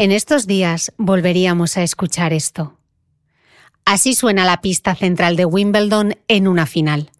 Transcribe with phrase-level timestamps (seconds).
[0.00, 2.78] En estos días volveríamos a escuchar esto.
[3.84, 7.10] Así suena la pista central de Wimbledon en una final.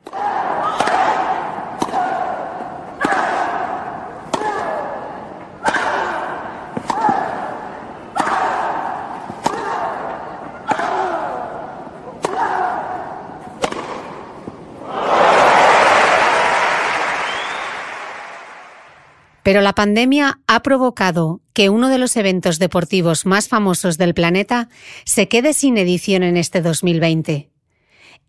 [19.42, 24.69] Pero la pandemia ha provocado que uno de los eventos deportivos más famosos del planeta
[25.05, 27.50] se quede sin edición en este 2020.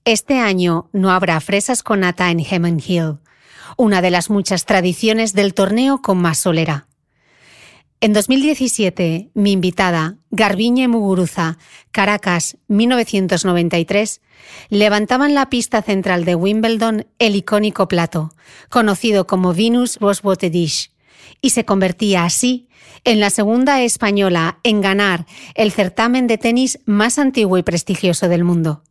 [0.06, 3.18] Este año no habrá fresas con nata en Heaven Hill,
[3.78, 6.88] una de las muchas tradiciones del torneo con más solera.
[8.02, 11.58] En 2017, mi invitada, Garbiñe Muguruza,
[11.92, 14.22] Caracas, 1993,
[14.70, 18.34] levantaba en la pista central de Wimbledon el icónico plato,
[18.70, 20.94] conocido como Venus Rosebote Dish,
[21.42, 22.68] y se convertía así
[23.04, 28.44] en la segunda española en ganar el certamen de tenis más antiguo y prestigioso del
[28.44, 28.84] mundo.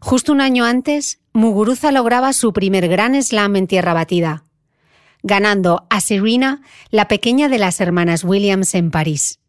[0.00, 4.44] Justo un año antes, Muguruza lograba su primer gran slam en tierra batida,
[5.22, 9.40] ganando a Serena, la pequeña de las hermanas Williams en París.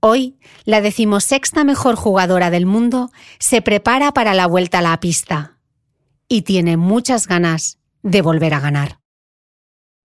[0.00, 5.56] Hoy, la decimosexta mejor jugadora del mundo se prepara para la vuelta a la pista
[6.28, 9.03] y tiene muchas ganas de volver a ganar.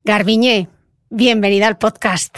[0.10, 0.70] Garbiñe,
[1.12, 2.36] bienvenida al podcast.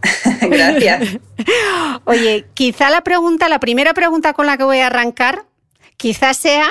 [0.40, 1.18] Gracias.
[2.06, 5.44] Oye, quizá la pregunta, la primera pregunta con la que voy a arrancar,
[5.98, 6.70] quizás sea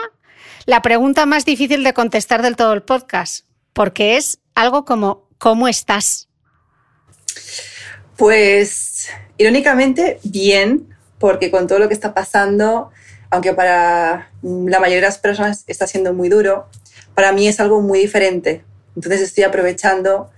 [0.65, 5.67] la pregunta más difícil de contestar del todo el podcast, porque es algo como, ¿cómo
[5.67, 6.27] estás?
[8.17, 12.89] Pues, irónicamente, bien, porque con todo lo que está pasando,
[13.29, 16.67] aunque para la mayoría de las personas está siendo muy duro,
[17.13, 18.63] para mí es algo muy diferente,
[18.95, 20.29] entonces estoy aprovechando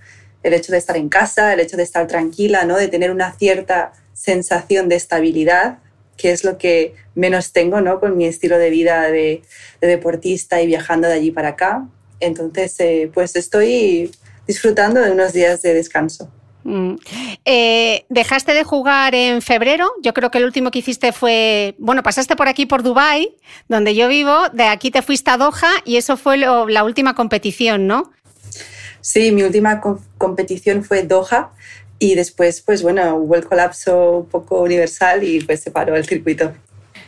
[0.42, 2.76] el hecho de estar en casa, el hecho de estar tranquila, ¿no?
[2.76, 5.78] de tener una cierta sensación de estabilidad,
[6.16, 8.00] que es lo que menos tengo ¿no?
[8.00, 9.42] con mi estilo de vida de,
[9.80, 11.86] deportista y viajando de allí para acá.
[12.20, 14.10] Entonces, eh, pues estoy
[14.46, 16.30] disfrutando de unos días de descanso.
[16.64, 16.96] Mm.
[17.44, 19.92] Eh, dejaste de jugar en febrero.
[20.02, 23.36] Yo creo que el último que hiciste fue, bueno, pasaste por aquí por Dubai,
[23.68, 24.48] donde yo vivo.
[24.52, 28.10] De aquí te fuiste a Doha y eso fue la última competición, ¿no?
[29.00, 29.80] Sí, mi última
[30.18, 31.50] competición fue Doha
[31.98, 36.06] y después, pues bueno, hubo el colapso un poco universal y pues se paró el
[36.06, 36.52] circuito.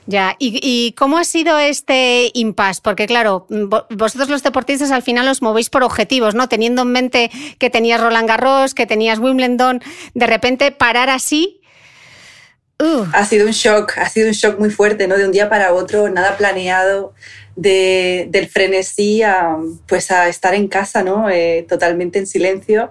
[0.06, 2.80] Ya, ¿Y, cómo ha sido este impasse?
[2.82, 3.46] Porque claro,
[3.90, 6.48] vosotros los deportistas al final os movéis por objetivos, ¿no?
[6.48, 9.80] Teniendo en mente que tenías Roland Garros, que tenías Wimbledon,
[10.14, 11.60] de repente parar así.
[12.80, 13.04] Uh.
[13.12, 15.16] Ha sido un shock, ha sido un shock muy fuerte, ¿no?
[15.16, 17.14] De un día para otro, nada planeado
[17.60, 21.28] del frenesí a, pues a estar en casa, ¿no?
[21.28, 22.90] Eh, totalmente en silencio.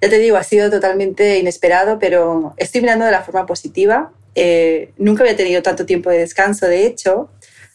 [0.00, 4.12] Ya te digo, ha sido totalmente inesperado, pero estoy mirando de la forma positiva.
[4.34, 7.28] Eh, nunca había tenido tanto tiempo de descanso, de hecho,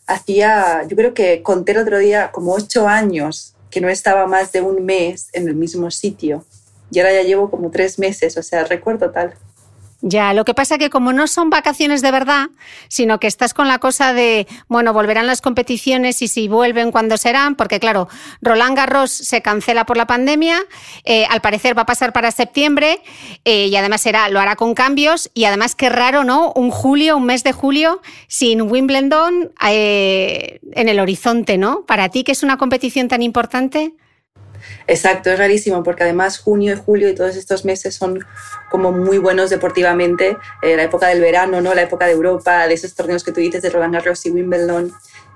[0.08, 4.52] hacía, yo creo que conté el otro día como ocho años que no estaba más
[4.52, 6.46] de un mes en el mismo sitio.
[6.92, 9.36] Y ahora ya llevo como tres meses, o sea, recuerdo tal.
[10.02, 12.48] Ya, lo que pasa que como no son vacaciones de verdad,
[12.88, 17.18] sino que estás con la cosa de, bueno, volverán las competiciones y si vuelven, ¿cuándo
[17.18, 17.56] serán?
[17.56, 18.08] Porque claro,
[18.42, 20.62] Roland Garros se cancela por la pandemia,
[21.04, 23.02] eh, al parecer va a pasar para septiembre
[23.44, 26.54] eh, y además será, lo hará con cambios y además qué raro, ¿no?
[26.54, 31.86] Un julio, un mes de julio sin Wimbledon eh, en el horizonte, ¿no?
[31.86, 33.94] Para ti, que es una competición tan importante.
[34.90, 38.26] Exacto, es rarísimo porque además junio y julio y todos estos meses son
[38.72, 41.76] como muy buenos deportivamente, eh, la época del verano, ¿no?
[41.76, 44.92] la época de Europa, de esos torneos que tú dices de Roland Garros y Wimbledon.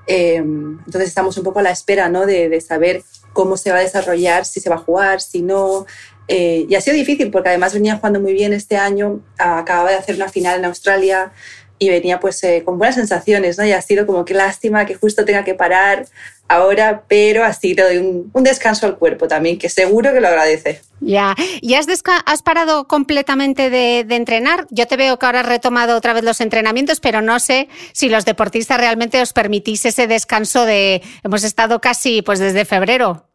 [0.07, 2.25] Em, entonces estamos un poco a la espera ¿no?
[2.25, 5.85] de, de, saber cómo se va a desarrollar, si se va a jugar, si no.
[6.27, 9.97] Eh, y ha sido difícil porque además venía jugando muy bien este año, acababa de
[9.97, 11.31] hacer una final en Australia
[11.79, 13.65] y venía pues eh, con buenas sensaciones, ¿no?
[13.65, 16.05] Y ha sido como que lástima que justo tenga que parar
[16.47, 20.81] ahora, pero así te doy un, descanso al cuerpo también, que seguro que lo agradece.
[20.99, 21.87] Ya, ¿y has,
[22.25, 24.67] has parado completamente de, de, entrenar?
[24.69, 28.09] Yo te veo que ahora has retomado otra vez los entrenamientos, pero no sé si
[28.09, 33.27] los deportistas realmente os permitís ese descanso de, hemos estado casi pues desde febrero.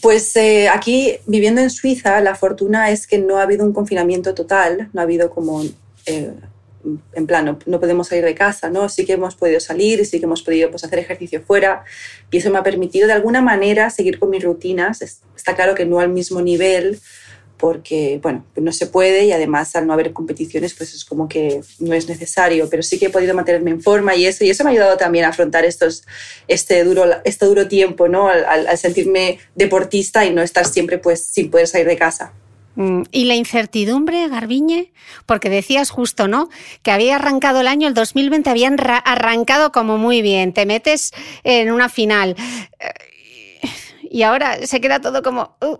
[0.00, 4.34] Pues eh, aquí, viviendo en Suiza, la fortuna es que no ha habido un confinamiento
[4.34, 5.64] total, no ha habido como,
[6.06, 6.32] eh,
[7.14, 8.88] en plan, no, podemos salir de casa, ¿no?
[8.88, 11.84] Sí que hemos podido salir, sí que hemos podido pues, hacer ejercicio fuera
[12.30, 15.02] y eso me ha permitido de alguna manera seguir con mis rutinas.
[15.02, 17.00] Está claro que no al mismo nivel,
[17.56, 21.60] porque, bueno, no se puede y además al no haber competiciones, pues es como que
[21.78, 24.64] no es necesario, pero sí que he podido mantenerme en forma y eso, y eso
[24.64, 26.04] me ha ayudado también a afrontar estos,
[26.48, 28.28] este, duro, este duro tiempo, ¿no?
[28.28, 32.32] Al, sentirme deportista y no estar siempre pues sin poder salir de casa.
[32.76, 34.92] Mm, y la incertidumbre, Garbiñe,
[35.26, 36.48] porque decías justo, ¿no?
[36.82, 41.12] Que había arrancado el año, el 2020 habían arrancado como muy bien, te metes
[41.44, 42.34] en una final
[42.80, 43.68] eh,
[44.02, 45.56] y ahora se queda todo como...
[45.60, 45.78] Uh,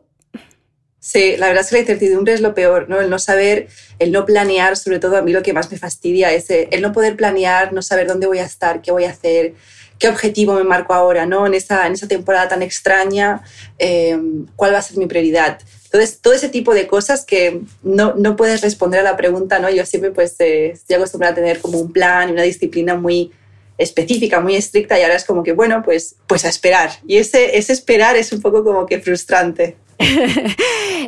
[1.07, 2.99] Sí, la verdad es que la incertidumbre es lo peor, ¿no?
[2.99, 3.69] El no saber,
[3.99, 6.93] el no planear, sobre todo a mí lo que más me fastidia es el no
[6.93, 9.53] poder planear, no saber dónde voy a estar, qué voy a hacer,
[9.99, 11.47] qué objetivo me marco ahora, ¿no?
[11.47, 13.43] En esa, en esa temporada tan extraña,
[13.79, 14.19] eh,
[14.57, 15.59] cuál va a ser mi prioridad.
[15.95, 19.71] Entonces, todo ese tipo de cosas que no, no puedes responder a la pregunta, ¿no?
[19.71, 23.31] Yo siempre pues eh, estoy acostumbrada a tener como un plan y una disciplina muy
[23.79, 26.91] específica, muy estricta y ahora es como que, bueno, pues, pues a esperar.
[27.07, 29.77] Y ese, ese esperar es un poco como que frustrante.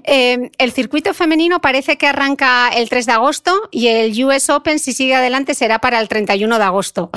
[0.05, 4.79] Em, el circuito femenino parece que arranca el 3 de agosto y el US Open,
[4.79, 7.11] si sigue adelante, será para el 31 de agosto.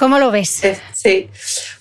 [0.00, 0.62] ¿Cómo lo ves?
[0.94, 1.28] Sí,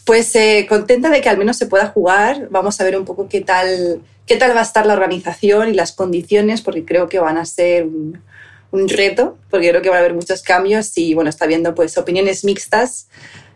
[0.03, 2.49] pues eh, contenta de que al menos se pueda jugar.
[2.51, 5.73] Vamos a ver un poco qué tal, qué tal va a estar la organización y
[5.73, 8.21] las condiciones, porque creo que van a ser un,
[8.71, 11.97] un reto, porque creo que va a haber muchos cambios y bueno, está viendo pues
[11.97, 13.07] opiniones mixtas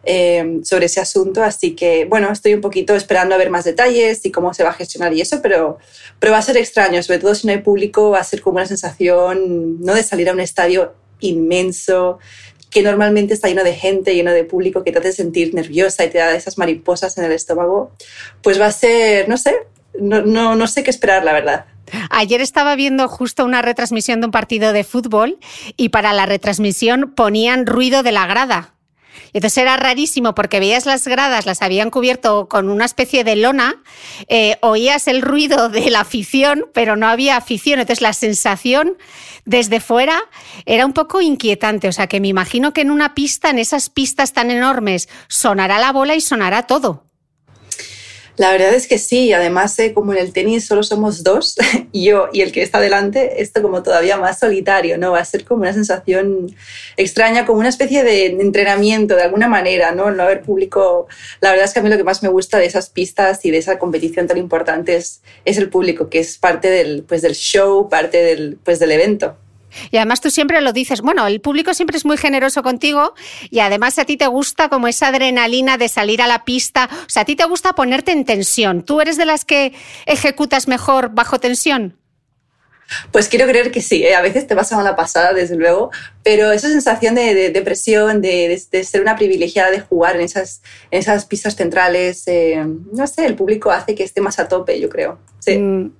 [0.05, 1.43] eh, sobre ese asunto.
[1.43, 4.69] Así que, bueno, estoy un poquito esperando a ver más detalles y cómo se va
[4.69, 5.77] a gestionar y eso, pero,
[6.19, 8.55] pero va a ser extraño, sobre todo si no hay público, va a ser como
[8.55, 9.93] una sensación, ¿no?
[9.93, 12.19] De salir a un estadio inmenso,
[12.73, 16.09] que normalmente está lleno de gente, lleno de público, que te hace sentir nerviosa y
[16.09, 17.91] te da esas mariposas en el estómago,
[18.41, 19.55] pues va a ser, no sé,
[19.99, 21.65] no, no, no sé qué esperar, la verdad.
[22.09, 25.37] Ayer estaba viendo justo una retransmisión de un partido de fútbol
[25.77, 28.73] y para la retransmisión ponían ruido de la grada.
[29.33, 33.81] Entonces era rarísimo porque veías las gradas, las habían cubierto con una especie de lona,
[34.27, 37.79] eh, oías el ruido de la afición, pero no había afición.
[37.79, 38.97] Entonces la sensación
[39.45, 40.19] desde fuera
[40.65, 41.87] era un poco inquietante.
[41.87, 45.79] O sea que me imagino que en una pista, en esas pistas tan enormes, sonará
[45.79, 47.05] la bola y sonará todo.
[48.35, 51.55] La verdad es que sí, además eh, como en el tenis solo somos dos,
[51.93, 55.11] yo y el que está delante, esto como todavía más solitario, ¿no?
[55.11, 56.55] Va a ser como una sensación
[56.97, 60.09] extraña, como una especie de entrenamiento de alguna manera, ¿no?
[60.09, 61.07] No haber público.
[61.41, 63.51] La verdad es que a mí lo que más me gusta de esas pistas y
[63.51, 67.35] de esa competición tan importante es, es el público, que es parte del, pues, del
[67.35, 69.37] show, parte del, pues, del evento.
[69.91, 73.13] Y además tú siempre lo dices, bueno, el público siempre es muy generoso contigo
[73.49, 77.09] y además a ti te gusta como esa adrenalina de salir a la pista, o
[77.09, 78.83] sea, a ti te gusta ponerte en tensión.
[78.83, 79.73] ¿Tú eres de las que
[80.05, 81.97] ejecutas mejor bajo tensión?
[83.11, 84.15] Pues quiero creer que sí, ¿eh?
[84.15, 85.91] a veces te pasa una pasada, desde luego,
[86.23, 90.61] pero esa sensación de, de, presión, de, ser una privilegiada de jugar en esas,
[90.91, 94.79] en esas pistas centrales, eh, no sé, el público hace que esté más a tope,
[94.79, 95.19] yo creo.
[95.39, 95.57] Sí.
[95.57, 95.91] Mm.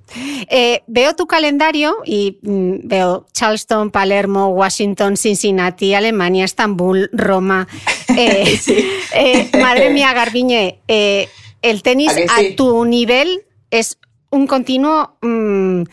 [0.49, 7.67] Eh, veo tu calendario y mm, veo Charleston, Palermo, Washington, Cincinnati, Alemania, Estambul, Roma.
[9.59, 13.97] madre mía, Garbiñe, el tenis a, tu nivel es
[14.29, 15.83] un continuo mm,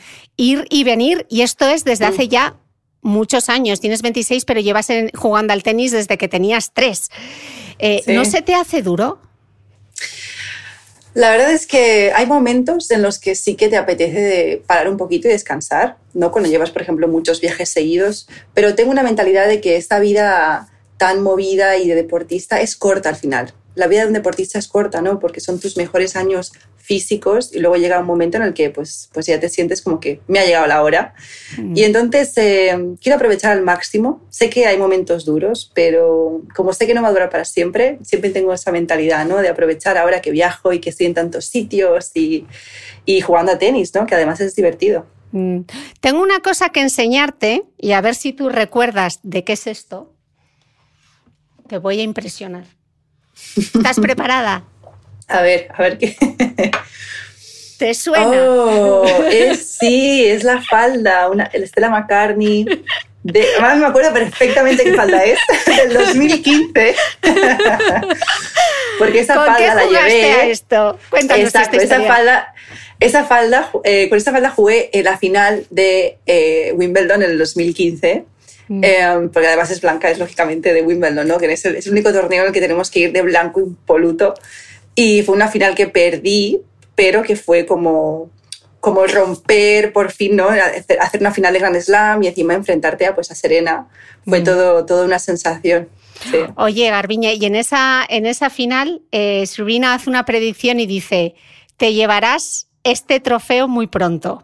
[0.41, 2.57] ir y venir y esto es desde hace ya
[3.03, 3.81] muchos años.
[3.81, 7.09] Tienes 26, pero llevas jugando al tenis desde que tenías 3.
[7.79, 9.21] Eh, ¿No se te hace duro?
[11.13, 14.97] La verdad es que hay momentos en los que sí que te apetece parar un
[14.97, 16.31] poquito y descansar, ¿no?
[16.31, 20.69] Cuando llevas, por ejemplo, muchos viajes seguidos, pero tengo una mentalidad de que esta vida
[20.97, 23.53] tan movida y de deportista es corta al final.
[23.75, 25.19] La vida de un deportista es corta, ¿no?
[25.19, 26.53] Porque son tus mejores años
[26.91, 30.01] físicos y luego llega un momento en el que pues, pues ya te sientes como
[30.01, 31.15] que me ha llegado la hora.
[31.57, 31.77] Mm.
[31.77, 34.27] Y entonces eh, quiero aprovechar al máximo.
[34.29, 38.01] Sé que hay momentos duros, pero como sé que no va a durar para siempre,
[38.03, 39.37] siempre tengo esa mentalidad ¿no?
[39.37, 42.45] de aprovechar ahora que viajo y que estoy en tantos sitios y,
[43.05, 44.05] y jugando a tenis, ¿no?
[44.05, 45.07] que además es divertido.
[45.31, 45.61] Mm.
[46.01, 50.13] Tengo una cosa que enseñarte y a ver si tú recuerdas de qué es esto.
[51.69, 52.65] Te voy a impresionar.
[53.57, 54.65] ¿Estás preparada?
[55.31, 56.17] A ver, a ver qué.
[57.79, 58.27] ¿Te suena?
[58.27, 62.67] Oh, es, sí, es la falda, una, el Stella McCartney.
[63.23, 66.95] De, además me acuerdo perfectamente qué falda es, del 2015.
[68.99, 70.33] Porque esa falda la llevé.
[70.33, 70.99] A esto?
[71.09, 72.55] Cuéntanos exacto, esta esa falda,
[72.99, 77.39] esa falda eh, con esa falda jugué en la final de eh, Wimbledon en el
[77.39, 78.25] 2015.
[78.69, 78.85] Mm.
[78.85, 81.39] Eh, porque además es blanca, es lógicamente de Wimbledon, ¿no?
[81.39, 83.61] que es el, es el único torneo en el que tenemos que ir de blanco
[83.61, 84.35] impoluto.
[85.01, 86.61] Y fue una final que perdí,
[86.95, 88.29] pero que fue como,
[88.81, 90.49] como romper por fin, ¿no?
[90.51, 93.89] Hacer una final de Grand Slam y encima enfrentarte a, pues, a Serena.
[94.27, 94.45] Fue mm.
[94.45, 95.89] todo, toda una sensación.
[96.57, 101.35] Oye, Garbiñe, y en esa, en esa final, eh, hace una predicción y dice:
[101.79, 104.43] Te llevarás este trofeo muy pronto.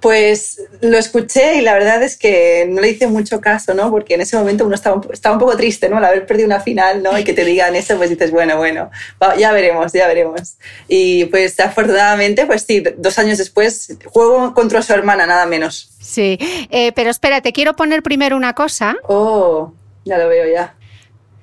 [0.00, 3.90] Pues lo escuché y la verdad es que no le hice mucho caso, ¿no?
[3.90, 5.96] Porque en ese momento uno estaba, estaba un poco triste, ¿no?
[5.96, 7.18] Al haber perdido una final, ¿no?
[7.18, 8.90] Y que te digan eso, pues dices, bueno, bueno,
[9.38, 10.58] ya veremos, ya veremos.
[10.86, 15.90] Y pues afortunadamente, pues sí, dos años después juego contra su hermana, nada menos.
[15.98, 16.38] Sí,
[16.70, 18.96] eh, pero espera, te quiero poner primero una cosa.
[19.08, 19.72] Oh,
[20.04, 20.74] ya lo veo ya.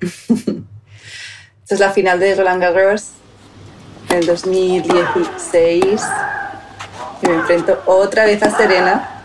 [0.00, 3.08] Esta es la final de Roland Garros
[4.10, 6.00] en el 2016
[7.28, 9.22] me enfrento otra vez a Serena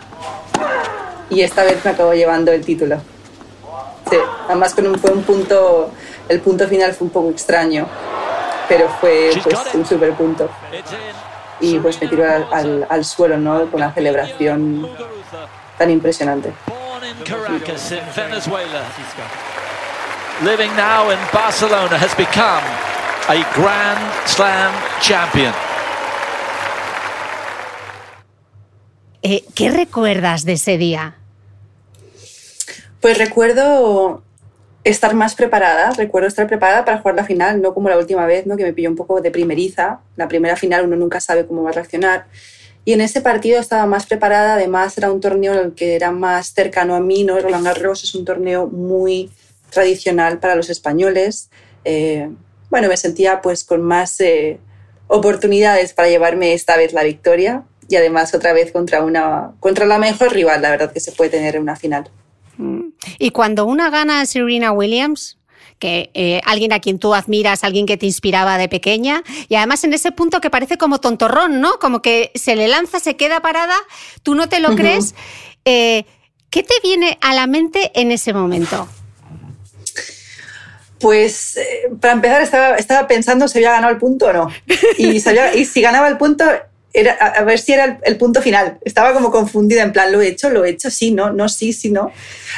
[1.28, 3.00] y esta vez me acabo llevando el título.
[4.10, 4.16] Sí,
[4.46, 5.90] además con un, fue un punto,
[6.28, 7.86] el punto final fue un poco extraño,
[8.68, 10.48] pero fue pues, un super punto.
[11.60, 13.70] Y pues me tiró al, al, suelo, ¿no?
[13.70, 14.88] Con la celebración
[15.78, 16.52] tan impresionante.
[20.42, 22.64] Living now in Barcelona has become
[23.28, 25.52] a Grand Slam champion.
[29.22, 31.16] Eh, ¿Qué recuerdas de ese día?
[33.00, 34.22] Pues recuerdo
[34.84, 38.46] estar más preparada, recuerdo estar preparada para jugar la final, no como la última vez,
[38.46, 38.56] ¿no?
[38.56, 40.00] que me pilló un poco de primeriza.
[40.16, 42.26] La primera final uno nunca sabe cómo va a reaccionar.
[42.84, 46.12] Y en ese partido estaba más preparada, además era un torneo en el que era
[46.12, 47.38] más cercano a mí, ¿no?
[47.38, 49.30] Roland Garros es un torneo muy
[49.70, 51.50] tradicional para los españoles.
[51.84, 52.30] Eh,
[52.70, 54.58] bueno, me sentía pues con más eh,
[55.08, 59.98] oportunidades para llevarme esta vez la victoria y además otra vez contra, una, contra la
[59.98, 62.08] mejor rival, la verdad, que se puede tener en una final.
[62.56, 62.90] Mm.
[63.18, 65.38] Y cuando una gana Serena Williams,
[65.80, 69.82] que eh, alguien a quien tú admiras, alguien que te inspiraba de pequeña, y además
[69.82, 71.80] en ese punto que parece como tontorrón, ¿no?
[71.80, 73.74] Como que se le lanza, se queda parada,
[74.22, 75.16] tú no te lo crees.
[75.64, 76.04] Eh,
[76.48, 78.88] ¿Qué te viene a la mente en ese momento?
[81.00, 84.48] Pues eh, para empezar estaba, estaba, pensando si había ganado el punto o no.
[84.98, 86.44] Y, y si ganaba el punto,
[86.92, 88.78] era, a, ver si era el, punto final.
[88.84, 90.50] Estaba como confundida, en plan, ¿lo he hecho?
[90.50, 90.90] ¿Lo he hecho?
[90.90, 92.10] Sí, no, no, sí, sí, no.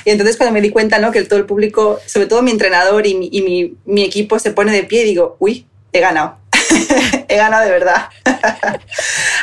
[0.04, 1.10] Y entonces cuando me di cuenta, ¿no?
[1.10, 4.52] Que todo el público, sobre todo mi entrenador y mi, y mi, mi equipo se
[4.52, 6.38] pone de pie y digo, uy, he ganado.
[7.28, 8.08] he ganado de verdad.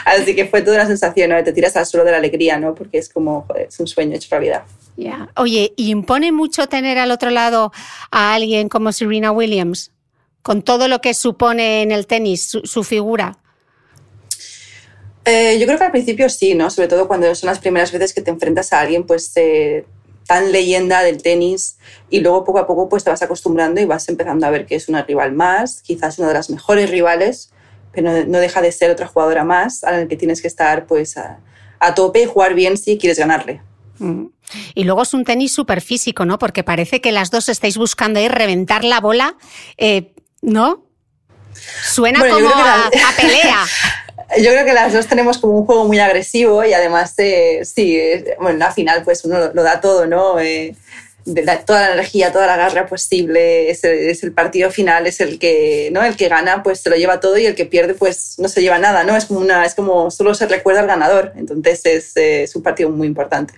[0.05, 1.43] Así que fue toda una sensación, ¿no?
[1.43, 2.73] Te tiras al suelo de la alegría, ¿no?
[2.73, 4.63] Porque es como, joder, es un sueño hecho realidad.
[4.95, 5.29] Yeah.
[5.35, 7.71] Oye, ¿impone mucho tener al otro lado
[8.11, 9.91] a alguien como Serena Williams?
[10.41, 13.37] Con todo lo que supone en el tenis, su figura.
[15.25, 16.69] Eh, yo creo que al principio sí, ¿no?
[16.69, 19.85] Sobre todo cuando son las primeras veces que te enfrentas a alguien, pues eh,
[20.29, 21.77] tan leyenda del tenis
[22.11, 24.75] y luego poco a poco pues te vas acostumbrando y vas empezando a ver que
[24.75, 27.51] es una rival más, quizás una de las mejores rivales,
[27.91, 31.17] pero no deja de ser otra jugadora más a la que tienes que estar pues
[31.17, 31.39] a,
[31.95, 33.61] tope y jugar bien si quieres ganarle.
[33.97, 34.25] Mm.
[34.75, 36.37] Y luego es un tenis súper físico, ¿no?
[36.37, 39.35] Porque parece que las dos estáis buscando ahí reventar la bola,
[39.77, 40.85] eh, ¿no?
[41.83, 43.65] Suena como a pelea.
[44.37, 47.99] Yo creo que las dos tenemos como un juego muy agresivo y además, eh, sí,
[48.37, 50.39] bueno, en la final pues uno lo, da todo, ¿no?
[50.39, 50.75] Eh,
[51.65, 55.39] toda la energía, toda la garra posible, es el, es el, partido final, es el
[55.39, 56.03] que, ¿no?
[56.03, 58.61] El que gana pues se lo lleva todo y el que pierde pues no se
[58.61, 59.15] lleva nada, ¿no?
[59.15, 62.63] Es como, una, es como solo se recuerda al ganador, entonces es, eh, es un
[62.63, 63.55] partido muy importante.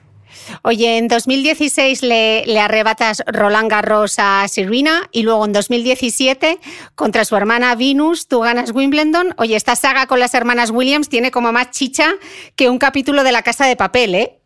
[0.64, 6.60] Oye, en 2016 le, arrebatas Roland Garros a Serena y luego en 2017
[6.96, 9.34] contra su hermana Venus tú ganas Wimbledon.
[9.38, 12.14] Oye, esta saga con las hermanas Williams tiene como más chicha
[12.56, 14.42] que un capítulo de La Casa de Papel, ¿eh?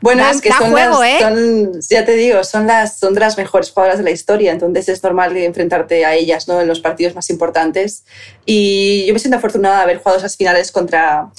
[0.00, 1.70] Bueno, es que son, ¿eh?
[1.88, 5.02] ya te digo, son las, son de las mejores jugadoras de la historia, entonces es
[5.02, 6.60] normal enfrentarte a ellas ¿no?
[6.60, 8.04] en los partidos más importantes.
[8.44, 11.30] Y yo me siento afortunada de haber jugado esas finales contra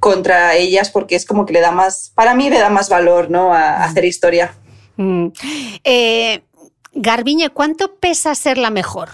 [0.00, 3.30] contra ellas porque es como que le da más, para mí le da más valor
[3.30, 3.54] ¿no?
[3.54, 3.82] a, mm.
[3.82, 4.54] hacer historia.
[4.96, 5.28] Mm.
[5.84, 6.42] Eh,
[6.92, 9.10] Garbiñe, ¿cuánto pesa ser la mejor?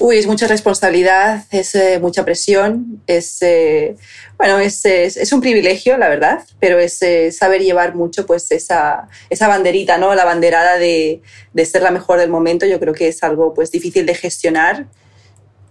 [0.00, 3.96] Uy, es mucha responsabilidad, es eh, mucha presión, es, eh,
[4.36, 9.08] bueno, es, es, un privilegio, la verdad, pero es eh, saber llevar mucho pues esa,
[9.28, 10.14] esa banderita, ¿no?
[10.14, 11.20] La banderada de,
[11.52, 14.86] de, ser la mejor del momento, yo creo que es algo pues difícil de gestionar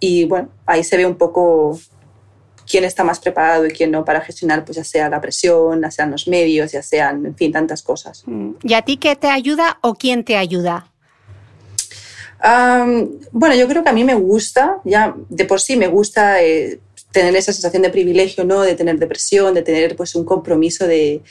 [0.02, 1.80] y bueno, ahí se ve un poco
[2.70, 5.90] quién está más preparado y quién no para gestionar, pues ya sea la presión, ya
[5.90, 8.24] sean los medios, ya sean, en fin, tantas cosas.
[8.26, 8.52] Mm.
[8.62, 10.92] ¿Y a ti qué te ayuda o quién te ayuda?
[13.32, 16.80] bueno, yo creo que a mí me gusta, ya de por sí me gusta eh,
[17.12, 18.62] tener esa sensación de privilegio, ¿no?
[18.62, 21.24] De tener depresión, de tener pues un compromiso de,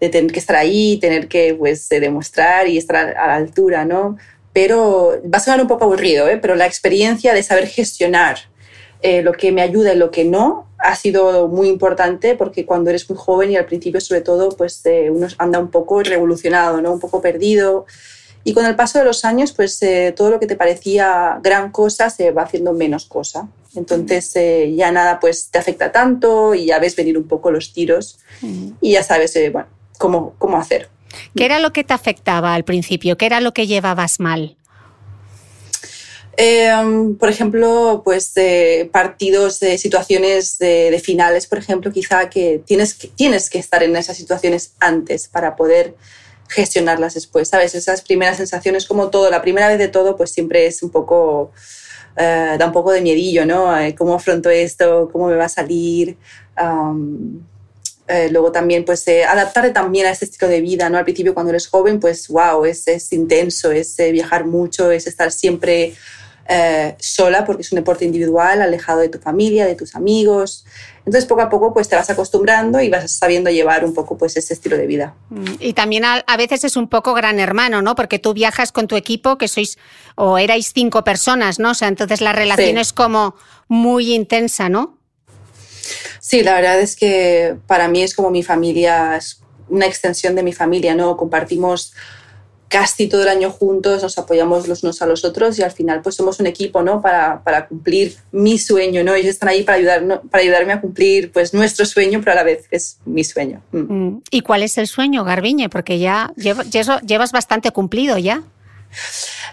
[0.00, 4.18] de tener que estar ahí, tener que pues demostrar y estar a la altura, ¿no?
[4.52, 6.36] Pero va a sonar un poco aburrido, ¿eh?
[6.36, 8.38] Pero la experiencia de saber gestionar
[9.02, 12.90] eh, lo que me ayuda y lo que no ha sido muy importante porque cuando
[12.90, 16.80] eres muy joven y al principio sobre todo pues eh, uno anda un poco revolucionado,
[16.80, 16.92] ¿no?
[16.92, 17.86] Un poco perdido.
[18.42, 21.70] Y con el paso de los años, pues eh, todo lo que te parecía gran
[21.70, 23.48] cosa se va haciendo menos cosa.
[23.74, 27.72] Entonces eh, ya nada pues te afecta tanto y ya ves venir un poco los
[27.72, 28.18] tiros
[28.80, 29.68] y ya sabes eh, bueno,
[29.98, 30.88] cómo, cómo hacer.
[31.36, 33.16] ¿Qué era lo que te afectaba al principio?
[33.16, 34.56] ¿Qué era lo que llevabas mal?
[36.42, 38.32] Em, por ejemplo, pues
[38.90, 43.82] partidos, de situaciones de, de, finales, por ejemplo, quizá que tienes, que tienes que estar
[43.82, 45.96] en esas situaciones antes para poder
[46.48, 47.74] gestionarlas después, ¿sabes?
[47.74, 51.52] Esas primeras sensaciones, como todo, la primera vez de todo, pues siempre es un poco,
[52.16, 53.78] eh, da un poco de miedillo, ¿no?
[53.78, 55.10] Eh, ¿Cómo afronto esto?
[55.12, 56.16] ¿Cómo me va a salir?
[58.08, 60.96] Eh, luego también, pues, adaptarte también a este estilo de vida, ¿no?
[60.96, 65.30] Al principio, cuando eres joven, pues, wow, es, es intenso, es viajar mucho, es estar
[65.30, 65.94] siempre
[66.52, 70.64] eh, sola porque es un deporte individual, alejado de tu familia, de tus amigos.
[70.98, 74.36] Entonces poco a poco pues te vas acostumbrando y vas sabiendo llevar un poco pues
[74.36, 75.14] ese estilo de vida.
[75.28, 77.94] Mm, y también a, veces es un poco gran hermano, ¿no?
[77.94, 79.78] Porque tú viajas con tu equipo que sois
[80.16, 81.70] o erais cinco personas, ¿no?
[81.70, 83.36] O sea, entonces la relación es como
[83.68, 84.98] muy intensa, ¿no?
[86.18, 90.42] Sí, la verdad es que para mí es como mi familia, es una extensión de
[90.42, 91.16] mi familia, ¿no?
[91.16, 91.92] Compartimos
[92.70, 96.02] casi todo el año juntos, nos apoyamos los unos a los otros y al final
[96.02, 97.02] pues somos un equipo, ¿no?
[97.02, 99.12] Para, para cumplir mi sueño, ¿no?
[99.12, 102.44] Ellos están ahí para, ayudar, para ayudarme a cumplir pues nuestro sueño, pero a la
[102.44, 103.60] vez es mi sueño.
[103.72, 103.78] Mm.
[103.78, 104.22] Mm.
[104.30, 105.68] ¿Y cuál es el sueño, Garbiñe?
[105.68, 108.44] Porque ya llevas bastante cumplido ya.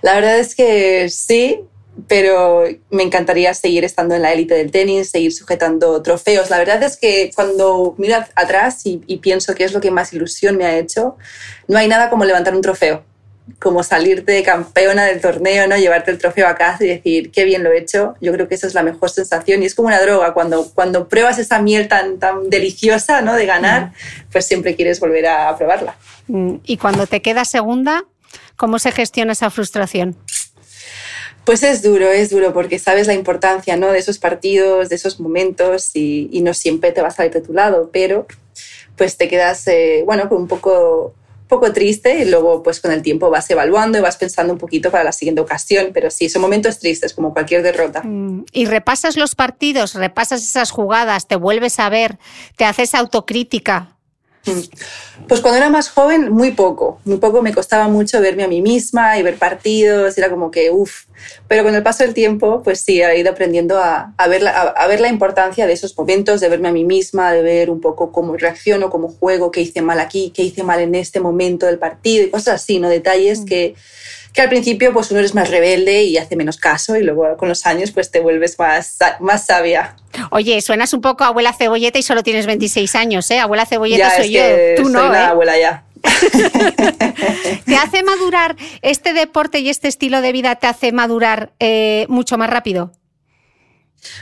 [0.03, 1.61] La verdad es que sí,
[2.07, 6.49] pero me encantaría seguir estando en la élite del tenis, seguir sujetando trofeos.
[6.49, 10.57] La verdad es que cuando miro atrás y, pienso qué es lo que más ilusión
[10.57, 11.17] me ha hecho,
[11.67, 13.03] no hay nada como levantar un trofeo,
[13.59, 15.77] como salirte campeona del torneo, ¿no?
[15.77, 18.15] llevarte el trofeo a casa y decir qué bien lo he hecho.
[18.21, 20.33] Yo creo que esa es la mejor sensación y es como una droga.
[20.33, 23.33] Cuando, cuando pruebas esa miel tan, tan deliciosa ¿no?
[23.33, 23.93] de ganar,
[24.31, 25.95] pues siempre quieres volver a probarla.
[26.27, 28.03] Mm, y cuando te quedas segunda,
[28.55, 30.15] ¿cómo se gestiona esa frustración?
[31.47, 33.93] Pues es duro, es duro, porque sabes la importancia ¿no?
[33.93, 37.53] de esos partidos, de esos momentos y, no siempre te va a salir de tu
[37.53, 38.27] lado, pero
[38.97, 41.13] pues te quedas, eh, bueno, un poco,
[41.47, 44.91] poco triste y luego pues con el tiempo vas evaluando y vas pensando un poquito
[44.91, 48.01] para la siguiente ocasión, pero sí, son momentos tristes como cualquier derrota.
[48.03, 52.19] Mm, y repasas los partidos, repasas esas jugadas, te vuelves a ver,
[52.57, 53.96] te haces autocrítica.
[55.27, 56.99] Pues cuando era más joven, muy poco.
[57.05, 60.17] Muy poco me costaba mucho verme a mí misma y ver partidos.
[60.17, 61.05] Era como que, uff.
[61.47, 64.87] Pero con el paso del tiempo, pues sí, he ido aprendiendo a, ver la, a,
[64.87, 68.11] ver la importancia de esos momentos, de verme a mí misma, de ver un poco
[68.11, 71.79] cómo reacciono, cómo juego, qué hice mal aquí, qué hice mal en este momento del
[71.79, 72.89] partido y cosas así, ¿no?
[72.89, 73.45] Detalles mm.
[73.45, 73.75] que,
[74.37, 77.49] que al principio pues uno eres más rebelde y hace menos caso y luego con
[77.49, 79.95] los años pues te vuelves más, más sabia.
[80.29, 83.39] Oye, suenas un poco abuela cebolleta y solo tienes 26 años, ¿eh?
[83.39, 84.41] Abuela cebolleta soy yo,
[84.75, 85.07] tú no.
[85.07, 85.19] Soy ¿eh?
[85.21, 85.85] abuela ya.
[87.65, 90.53] ¿Te hace madurar este deporte y este estilo de vida?
[90.57, 92.91] ¿Te hace madurar eh, mucho más rápido?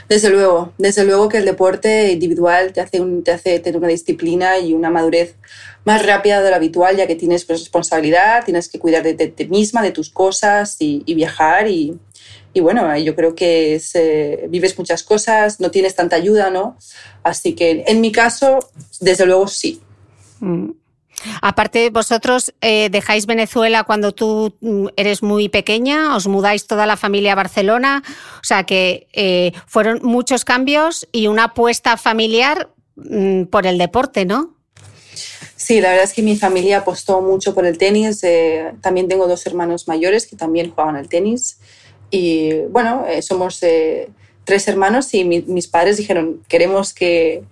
[0.08, 4.58] Desde luego, desde luego que el deporte individual te hace, te hace tener una disciplina
[4.58, 5.36] y una madurez
[5.86, 9.82] más rápida de lo habitual, ya que tienes responsabilidad, tienes que cuidar de ti misma,
[9.82, 11.68] de tus cosas y, viajar.
[11.68, 11.96] Y,
[12.60, 16.76] bueno, yo creo que eh, vives muchas cosas, no tienes tanta ayuda, ¿no?
[17.22, 18.58] Así que en mi caso,
[19.00, 19.80] desde luego sí.
[20.40, 20.70] Mm.
[21.40, 26.96] Aparte, vosotros eh, dejáis Venezuela cuando tú mm, eres muy pequeña, os mudáis toda la
[26.96, 28.02] familia a Barcelona,
[28.40, 34.24] o sea que eh, fueron muchos cambios y una apuesta familiar mm, por el deporte,
[34.24, 34.55] ¿no?
[35.56, 38.22] Sí, la verdad es que mi familia apostó mucho por el tenis.
[38.22, 41.58] Eh, también tengo dos hermanos mayores que también jugaban al tenis.
[42.10, 43.60] Y bueno, somos
[44.44, 47.42] tres hermanos y mis padres dijeron, queremos que,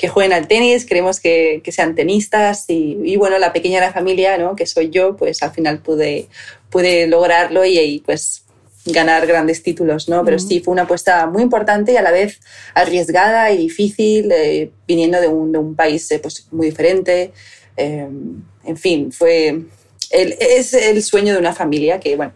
[0.00, 3.92] que jueguen al tenis, queremos que, que sean tenistas y, bueno, la pequeña de la
[3.92, 4.56] familia, ¿no?
[4.56, 6.26] que soy yo, pues al final pude,
[6.70, 8.44] pude lograrlo y, y pues
[8.86, 10.24] ganar grandes títulos, ¿no?
[10.24, 12.40] Pero sí, fue una apuesta muy importante y a la vez
[12.74, 17.32] arriesgada y difícil, eh, viniendo de un, de un país eh, pues, muy diferente.
[17.76, 19.62] en fin, fue
[20.10, 22.32] el, es el sueño de una familia que, bueno,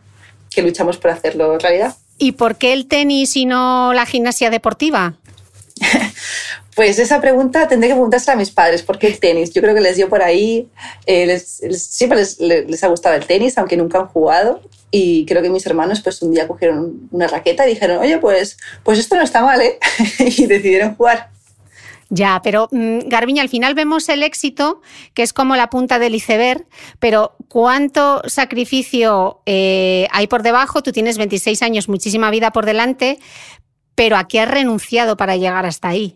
[0.50, 1.96] que luchamos por hacerlo realidad.
[2.18, 5.16] ¿Y por qué el tenis y no la gimnasia deportiva?
[6.74, 9.52] Pues esa pregunta tendré que preguntarse a mis padres, ¿por qué el tenis?
[9.52, 10.68] Yo creo que les dio por ahí,
[11.06, 14.60] eh, siempre les, ha gustado el tenis, aunque nunca han jugado.
[14.90, 18.56] Y creo que mis hermanos pues un día cogieron una raqueta y dijeron, oye, pues,
[18.82, 19.78] pues esto no está mal, ¿eh?
[20.18, 21.30] y decidieron jugar.
[22.10, 24.82] Ya, pero mm, Garbiña, al final vemos el éxito,
[25.14, 26.66] que es como la punta del iceberg,
[26.98, 30.82] pero ¿cuánto sacrificio eh, hay por debajo?
[30.82, 33.18] Tú tienes 26 años, muchísima vida por delante,
[33.94, 36.14] pero ¿a qué has renunciado para llegar hasta ahí?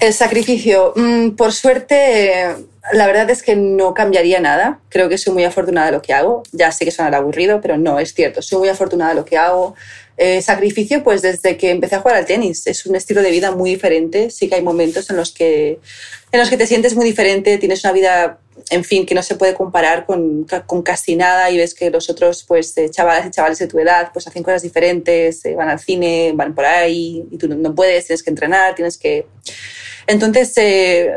[0.00, 0.92] El sacrificio.
[0.94, 2.54] Mm, por suerte,
[2.92, 4.80] la verdad es que no cambiaría nada.
[4.88, 6.42] Creo que soy muy afortunada de lo que hago.
[6.52, 8.40] Ya sé que suena aburrido, pero no, es cierto.
[8.40, 9.74] Soy muy afortunada de lo que hago.
[10.16, 12.66] Eh, sacrificio, pues desde que empecé a jugar al tenis.
[12.66, 14.30] Es un estilo de vida muy diferente.
[14.30, 15.80] Sí que hay momentos en los que,
[16.32, 18.38] en los que te sientes muy diferente, tienes una vida,
[18.70, 22.10] en fin, que no se puede comparar con, con casi nada y ves que los
[22.10, 25.68] otros, pues, eh, chavales y chavales de tu edad, pues hacen cosas diferentes, eh, van
[25.68, 29.26] al cine, van por ahí y tú no puedes, tienes que entrenar, tienes que
[30.08, 31.10] entonces, eh,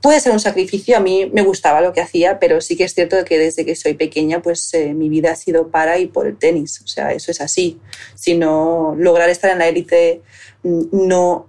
[0.00, 0.96] puede ser un sacrificio.
[0.96, 3.74] A mí me gustaba lo que hacía, pero sí que es cierto que desde que
[3.74, 6.80] soy pequeña, pues eh, mi vida ha sido para y por el tenis.
[6.84, 7.80] O sea, eso es así.
[8.14, 10.22] Si no lograr estar en la élite,
[10.62, 11.48] mm, no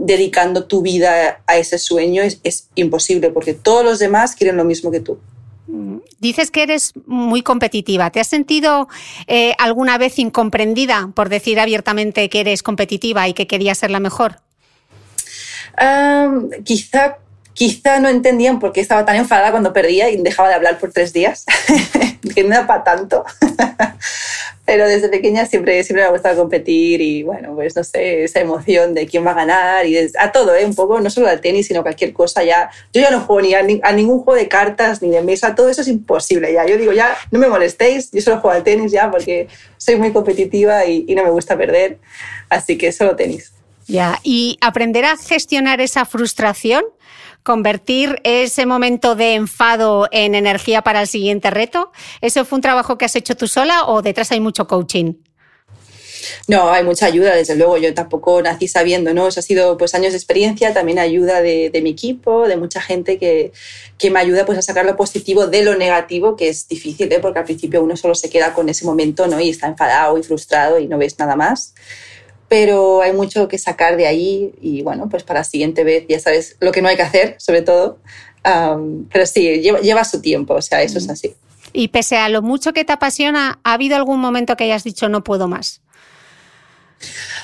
[0.00, 4.90] dedicando tu vida a ese sueño es, imposible, porque todos los demás quieren lo mismo
[4.90, 5.18] que tú.
[5.66, 5.98] Mm.
[6.20, 8.10] Dices que eres muy competitiva.
[8.10, 8.88] ¿Te has sentido
[9.26, 14.00] eh, alguna vez incomprendida por decir abiertamente que eres competitiva y que querías ser la
[14.00, 14.40] mejor?
[16.64, 17.18] quizá,
[17.58, 20.92] quizá no entendían por qué estaba tan enfadada cuando perdía y dejaba de hablar por
[20.92, 21.44] tres días,
[22.34, 23.24] que no era para tanto.
[24.64, 28.38] Pero desde pequeña siempre, siempre me ha gustado competir y bueno, pues no sé, esa
[28.38, 30.64] emoción de quién va a ganar y a todo, ¿eh?
[30.64, 32.70] un poco, no solo al tenis, sino cualquier cosa ya.
[32.92, 35.80] Yo ya no juego ni a, ningún juego de cartas ni de mesa, todo eso
[35.80, 36.64] es imposible ya.
[36.64, 40.12] Yo digo, ya no me molestéis, yo solo juego al tenis ya porque soy muy
[40.12, 41.98] competitiva y, y no me gusta perder,
[42.50, 43.52] así que solo tenis.
[43.88, 46.84] Ya, y aprender a gestionar esa frustración,
[47.42, 52.98] convertir ese momento de enfado en energía para el siguiente reto, ¿eso fue un trabajo
[52.98, 55.14] que has hecho tú sola o detrás hay mucho coaching?
[56.46, 57.76] No, hay mucha ayuda, desde luego.
[57.78, 59.28] Yo tampoco nací sabiendo, ¿no?
[59.28, 63.18] Eso ha sido pues años de experiencia, también ayuda de, mi equipo, de mucha gente
[63.18, 63.52] que,
[63.98, 67.18] que, me ayuda pues a sacar lo positivo de lo negativo, que es difícil, ¿eh?
[67.20, 69.40] porque al principio uno solo se queda con ese momento, ¿no?
[69.40, 71.74] Y está enfadado y frustrado y no ves nada más
[72.48, 76.18] pero hay mucho que sacar de ahí y bueno, pues para la siguiente vez ya
[76.18, 77.98] sabes lo que no hay que hacer, sobre todo.
[78.42, 81.10] pero sí, lleva, su tiempo, o sea, eso es mm.
[81.10, 81.34] así.
[81.72, 85.08] Y pese a lo mucho que te apasiona, ¿ha habido algún momento que hayas dicho
[85.08, 85.82] no puedo más?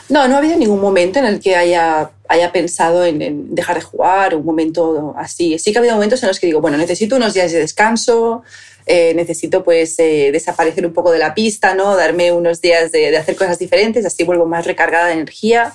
[0.09, 3.77] No, no ha habido ningún momento en el que haya, haya pensado en, en, dejar
[3.77, 5.59] de jugar, un momento así.
[5.59, 8.43] Sí que ha habido momentos en los que digo, bueno, necesito unos días de descanso,
[8.87, 11.97] eh, necesito pues eh, desaparecer un poco de la pista, ¿no?
[11.97, 15.75] darme unos días de, hacer cosas diferentes, así vuelvo más recargada de energía,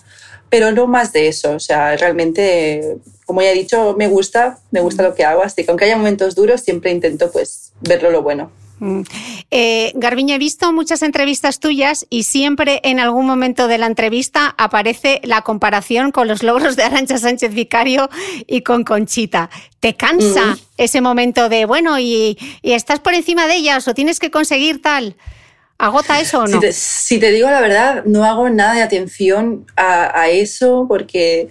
[0.50, 1.54] pero no más de eso.
[1.54, 5.64] O sea, realmente, como ya he dicho, me gusta, me gusta lo que hago, así
[5.64, 8.52] que aunque haya momentos duros, siempre intento pues verlo lo bueno.
[8.80, 9.02] Mm.
[9.52, 14.56] Eh, Garbiña, he visto muchas entrevistas tuyas y siempre en algún momento de la entrevista
[14.58, 18.10] aparece la comparación con los logros de Arancha Sánchez Vicario
[18.48, 19.50] y con Conchita.
[19.80, 24.32] ¿Te cansa ese momento de, bueno, y, estás por encima de ellas o tienes que
[24.32, 25.16] conseguir tal?
[25.78, 26.60] ¿Agota eso o no?
[26.72, 31.50] Si te, digo la verdad, no hago nada de atención a, a eso porque,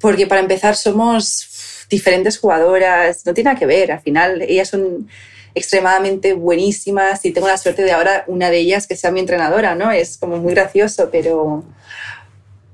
[0.00, 5.08] porque para empezar somos diferentes jugadoras, no tiene nada que ver, al final ellas son
[5.58, 9.74] extremadamente buenísimas y tengo la suerte de ahora una de ellas que sea mi entrenadora,
[9.74, 9.90] ¿no?
[9.90, 11.64] Es como muy gracioso, pero,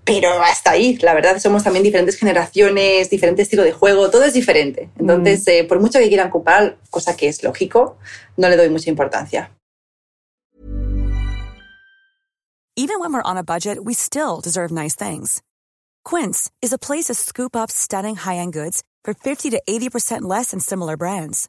[0.04, 4.34] pero hasta ahí, la verdad, somos también diferentes generaciones, diferente estilo de juego, todo es
[4.34, 4.90] diferente.
[4.98, 5.50] Entonces, mm.
[5.50, 7.96] eh, por mucho que quieran comparar, cosa que es lógico,
[8.36, 9.50] no le doy mucha importancia.
[12.76, 15.42] Even when we're on a budget, we still deserve nice things.
[16.04, 20.50] Quince is a place to scoop up stunning high-end goods for 50 to 80% less
[20.50, 21.48] than similar brands.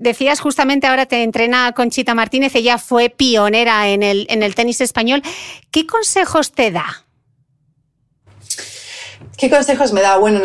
[0.00, 4.80] Decías justamente ahora te entrena Conchita Martínez, ella fue pionera en el, en el tenis
[4.80, 5.22] español.
[5.70, 7.04] ¿Qué consejos te da?
[9.36, 10.16] ¿Qué consejos me da?
[10.16, 10.40] Bueno,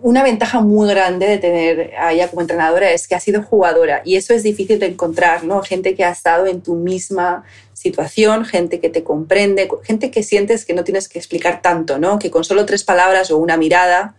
[0.00, 4.00] una ventaja muy grande de tener a ella como entrenadora es que ha sido jugadora
[4.02, 5.62] y eso es difícil de encontrar, ¿no?
[5.62, 10.64] Gente que ha estado en tu misma situación, gente que te comprende, gente que sientes
[10.64, 12.18] que no tienes que explicar tanto, ¿no?
[12.18, 14.14] Que con solo tres palabras o una mirada,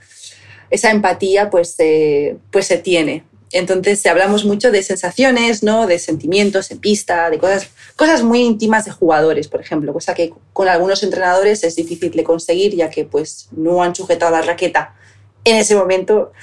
[0.69, 3.23] esa empatía pues, eh, pues se tiene.
[3.51, 5.88] Entonces hablamos mucho de sensaciones, ¿no?
[5.88, 10.33] de sentimientos en pista, de cosas, cosas muy íntimas de jugadores, por ejemplo, cosa que
[10.53, 14.95] con algunos entrenadores es difícil de conseguir ya que pues, no han sujetado la raqueta
[15.43, 16.33] en ese momento.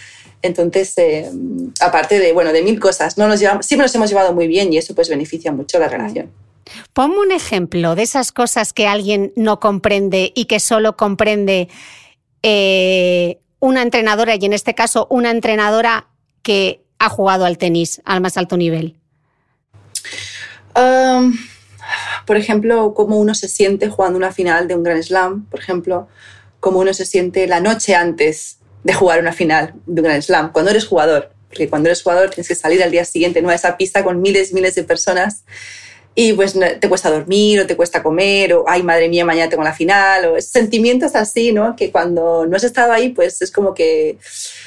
[0.40, 1.30] Entonces, eh,
[1.80, 4.72] aparte de, bueno, de mil cosas, no nos llevamos, siempre nos hemos llevado muy bien
[4.72, 6.30] y eso pues beneficia mucho la relación.
[6.92, 11.68] Ponme un ejemplo de esas cosas que alguien no comprende y que solo comprende
[12.42, 16.08] eh, una entrenadora, y en este caso una entrenadora
[16.42, 18.96] que ha jugado al tenis al más alto nivel?
[22.26, 26.08] Por ejemplo, cómo uno se siente jugando una final de un Grand Slam, por ejemplo,
[26.60, 30.52] cómo uno se siente la noche antes de jugar una final de un Grand Slam,
[30.52, 33.50] cuando eres jugador, porque cuando eres jugador tienes que salir al día siguiente ¿no?
[33.50, 35.44] a esa pista con miles y miles de personas
[36.14, 39.64] y pues te cuesta dormir o te cuesta comer o ay madre mía mañana tengo
[39.64, 43.74] la final o sentimientos así no que cuando no has estado ahí pues es como
[43.74, 44.18] que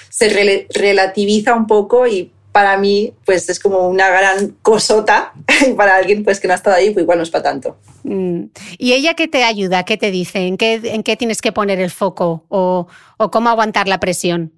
[0.10, 5.34] se relativiza un poco y para mí pues es como una gran cosota
[5.78, 7.78] para alguien pues que no ha estado ahí pues igual no es para tanto.
[8.04, 8.46] Mm.
[8.78, 11.80] y ella qué te ayuda qué te dice en qué en qué tienes que poner
[11.80, 14.54] el foco o, o cómo aguantar la presión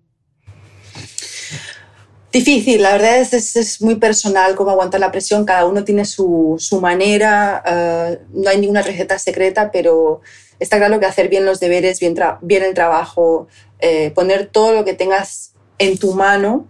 [2.31, 6.57] Difícil, la verdad es, es, muy personal cómo aguantar la presión, cada uno tiene su,
[6.59, 10.21] su manera, eh, no hay ninguna receta secreta, pero
[10.59, 13.47] está claro que hacer bien los deberes, bien, bien el trabajo,
[13.79, 16.67] eh, poner todo lo que tengas en tu mano,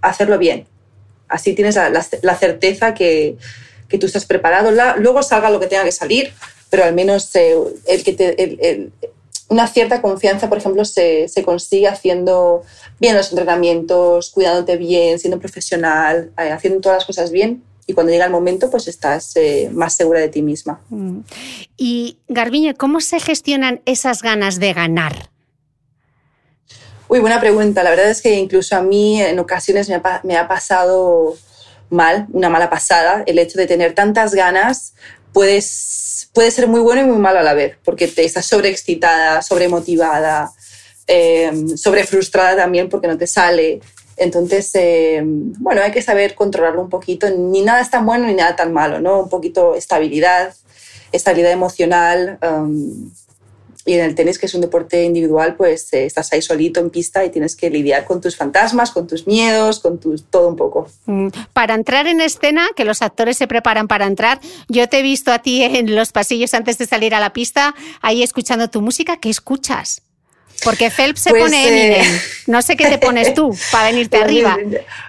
[0.00, 0.66] hacerlo bien.
[1.28, 3.36] Así tienes la, la, certeza que,
[3.88, 4.70] que, tú estás preparado.
[4.98, 6.32] luego salga lo que tenga que salir,
[6.70, 7.54] pero al menos eh,
[7.86, 8.92] el que te, el,
[9.52, 12.62] una cierta confianza, por ejemplo, se, se, consigue haciendo
[12.98, 17.62] bien los entrenamientos, cuidándote bien, siendo profesional, eh, haciendo todas las cosas bien.
[17.86, 20.80] Y cuando llega el momento, pues estás eh, más segura de ti misma.
[20.88, 21.18] Mm.
[21.76, 25.28] Y Garbiñe, ¿cómo se gestionan esas ganas de ganar?
[27.08, 27.82] Uy, buena pregunta.
[27.82, 31.36] La verdad es que incluso a mí en ocasiones me ha, me ha pasado
[31.90, 34.94] mal, una mala pasada, el hecho de tener tantas ganas,
[35.34, 35.66] puedes,
[36.32, 40.52] puede ser muy bueno y muy malo a la vez, porque te estás sobreexcitada, sobremotivada,
[41.06, 43.80] eh, sobrefrustrada también porque no te sale.
[44.16, 47.28] Entonces, em, bueno, hay que saber controlarlo un poquito.
[47.30, 49.22] Ni nada es tan bueno ni nada tan malo, ¿no?
[49.22, 50.54] Un poquito estabilidad,
[51.12, 52.38] estabilidad emocional.
[52.40, 53.10] Em,
[53.84, 56.90] y en el tenis, que es un deporte individual, pues eh, estás ahí solito en
[56.90, 60.56] pista y tienes que lidiar con tus fantasmas, con tus miedos, con tus, todo un
[60.56, 60.88] poco.
[61.06, 65.02] Mm, para entrar en escena, que los actores se preparan para entrar, yo te he
[65.02, 68.80] visto a ti en los pasillos antes de salir a la pista, ahí escuchando tu
[68.80, 70.02] música, ¿qué escuchas?
[70.64, 72.02] Porque Phelps se pues, pone Eminem.
[72.02, 74.58] Eh, no sé qué te pones tú para venirte pues, arriba.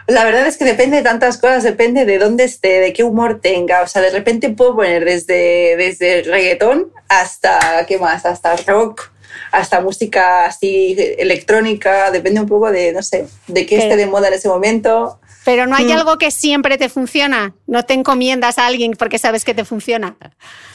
[0.08, 3.40] La verdad es que depende de tantas cosas, depende de dónde esté, de qué humor
[3.42, 3.82] tenga.
[3.82, 8.26] O sea, de repente puedo poner desde, desde reggaetón hasta, ¿qué más?
[8.26, 9.12] Hasta rock,
[9.52, 12.12] hasta música así electrónica.
[12.12, 15.20] Depende un poco de, no sé, de qué esté de moda en ese momento.
[15.46, 15.92] Pero no hay mm.
[15.92, 17.54] algo que siempre te funciona.
[17.68, 20.16] No te encomiendas a alguien porque sabes que te funciona.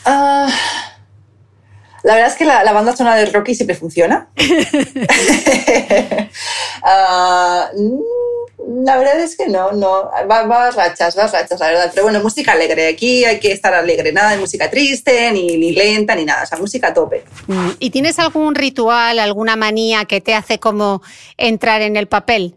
[0.04, 0.48] Ah...
[2.02, 4.28] La verdad es que la, banda sonora de Rocky siempre funciona.
[6.80, 11.90] Ah, mm, La verdad es que no, no, va, va rachas, va rachas, la verdad.
[11.92, 12.88] Pero bueno, música alegre.
[12.88, 16.44] Aquí hay que estar alegre, nada de música triste, ni, ni lenta, ni nada.
[16.44, 17.24] O sea, música a tope.
[17.46, 21.02] Mm, ¿Y tienes algún ritual, alguna manía que te hace como
[21.36, 22.54] entrar en el papel?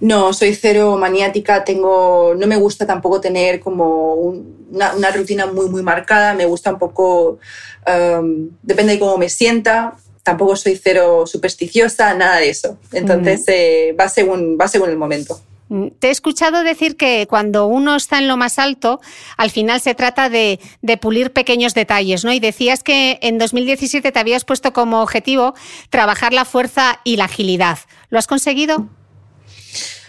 [0.00, 5.82] No, soy cero maniática, tengo, no me gusta tampoco tener como una, rutina muy, muy
[5.82, 7.38] marcada, me gusta un poco,
[7.86, 12.78] um, depende de cómo me sienta, tampoco soy cero supersticiosa, nada de eso.
[12.92, 15.40] Entonces eh, va, según, va según el momento.
[15.68, 19.00] Mm, te he escuchado decir que cuando uno está en lo más alto,
[19.36, 22.32] al final se trata de, de, pulir pequeños detalles, ¿no?
[22.32, 25.54] Y decías que en 2017 te habías puesto como objetivo
[25.88, 27.78] trabajar la fuerza y la agilidad.
[28.10, 28.88] ¿Lo has conseguido?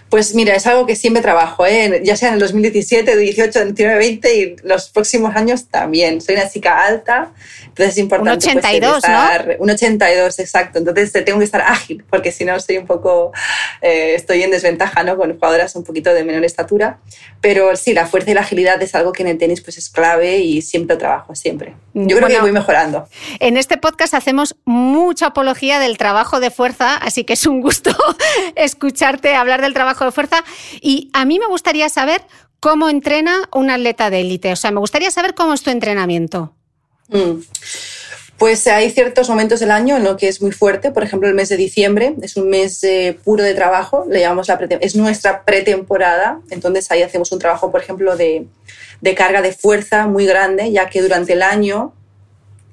[0.10, 2.02] Pues mira, es algo que siempre trabajo, ¿eh?
[2.04, 6.22] ya sea en el 2017, 18, 19, 20 y los próximos años también.
[6.22, 7.32] Soy una chica alta,
[7.65, 8.32] entonces es importante.
[8.48, 9.54] Un 82, pues, estar, ¿no?
[9.60, 10.80] Un 82, exacto.
[10.80, 13.32] Entonces tengo que estar ágil, porque si no estoy un poco,
[13.82, 15.18] eh, estoy en desventaja, ¿no?
[15.18, 17.00] Con jugadoras un poquito de menor estatura.
[17.41, 19.89] Pero sí, la fuerza y la agilidad es algo que en el tenis pues es
[19.89, 21.76] clave y siempre trabajo, siempre.
[21.94, 23.08] Yo creo que voy mejorando.
[23.39, 27.91] En este podcast hacemos mucha apología del trabajo de fuerza, así que es un gusto
[28.56, 30.43] escucharte hablar del trabajo de fuerza.
[30.81, 32.21] Y a mí me gustaría saber
[32.60, 34.51] cómo entrena un atleta de élite.
[34.51, 36.53] O sea, me gustaría saber cómo es tu entrenamiento.
[37.10, 37.41] Mm.
[38.38, 41.36] Pues hay ciertos momentos del año en lo que es muy fuerte, por ejemplo el
[41.36, 45.45] mes de diciembre es un mes eh, puro de trabajo, le llamamos la es nuestra
[45.45, 48.47] pretemporada, entonces ahí hacemos un trabajo, por ejemplo, de,
[48.99, 51.93] de, carga de fuerza muy grande, ya que durante el año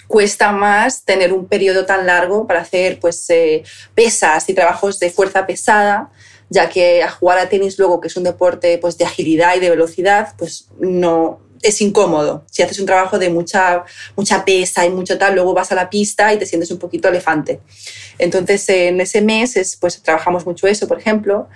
[0.08, 3.62] cuesta más tener un periodo tan largo para hacer pues, eh,
[3.94, 6.10] pesas y trabajos de fuerza pesada
[6.52, 9.60] ya que a jugar a tenis luego, que es un deporte pues, de agilidad y
[9.60, 12.44] de velocidad, pues no es incómodo.
[12.50, 13.84] Si haces un trabajo de mucha,
[14.16, 17.08] mucha pesa y mucho tal, luego vas a la pista y te sientes un poquito
[17.08, 17.60] elefante.
[18.18, 21.48] Entonces, en ese mes es, pues, trabajamos mucho eso, por ejemplo.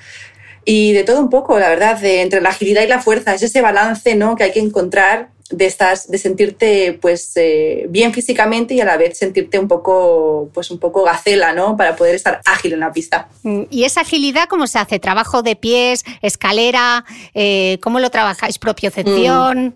[0.64, 3.60] Y de todo un poco, la verdad, entre la agilidad y la fuerza, es ese
[3.60, 4.34] balance ¿no?
[4.36, 8.96] que hay que encontrar de, estas, de sentirte pues, eh, bien físicamente y a la
[8.96, 11.76] vez sentirte un poco, pues, un poco gacela, ¿no?
[11.76, 13.28] Para poder estar ágil en la pista.
[13.42, 14.98] Mm, ¿Y esa agilidad cómo se hace?
[14.98, 17.04] ¿Trabajo de pies, escalera?
[17.34, 18.58] Eh, ¿Cómo lo trabajáis?
[18.58, 19.66] ¿Propiocepción?
[19.66, 19.74] Mm.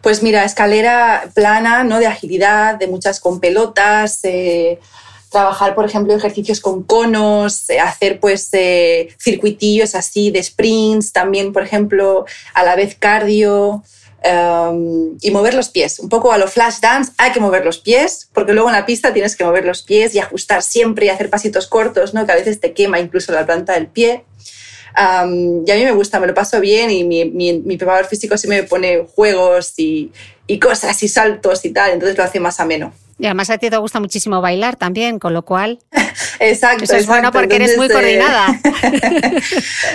[0.00, 1.98] Pues mira, escalera plana, ¿no?
[1.98, 4.20] De agilidad, de muchas con pelotas.
[4.24, 4.78] Eh,
[5.30, 8.50] trabajar, por ejemplo, ejercicios con conos, hacer pues
[9.20, 13.84] circuitillos así de sprints, también, por ejemplo, a la vez cardio.
[14.22, 15.98] Em, y mover los pies.
[15.98, 18.84] Un poco a lo flash dance, hay que mover los pies, porque luego en la
[18.84, 22.26] pista tienes que mover los pies y ajustar siempre y hacer pasitos cortos, ¿no?
[22.26, 24.24] que a veces te quema incluso la planta del pie.
[24.90, 28.08] Um, y a mí me gusta, me lo paso bien y mi, mi, mi preparador
[28.08, 30.12] físico sí me pone juegos y,
[30.46, 32.92] y, cosas y saltos y tal, entonces lo hace más ameno.
[33.20, 35.78] Y además a ti te gusta muchísimo bailar también, con lo cual.
[36.40, 36.84] exacto.
[36.84, 38.46] Eso es bueno porque eres muy coordinada.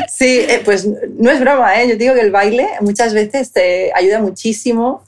[0.07, 1.89] sí, eh, pues no es broma, ¿eh?
[1.89, 5.03] Yo digo que el baile muchas veces te ayuda muchísimo.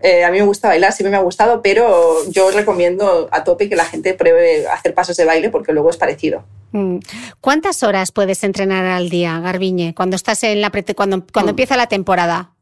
[0.00, 3.68] Eh, a mí me gusta bailar, siempre me ha gustado, pero yo recomiendo a tope
[3.68, 6.44] que la gente pruebe hacer pasos de baile porque luego es parecido.
[6.72, 6.98] Mm.
[7.42, 11.54] ¿Cuántas horas puedes entrenar al día, Garbiñe, cuando estás en la cuando, cuando mm.
[11.54, 12.52] empieza la temporada?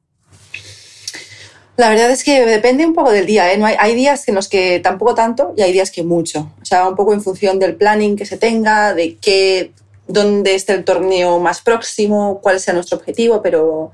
[1.77, 3.53] La verdad es que depende un poco del día.
[3.53, 3.59] ¿eh?
[3.59, 6.51] No hay, hay, días en los que tampoco tanto y hay días que mucho.
[6.63, 9.73] O sea, un poco en función del planning que se tenga, de qué,
[10.09, 13.93] dónde esté el torneo más próximo, cuál sea nuestro objetivo, pero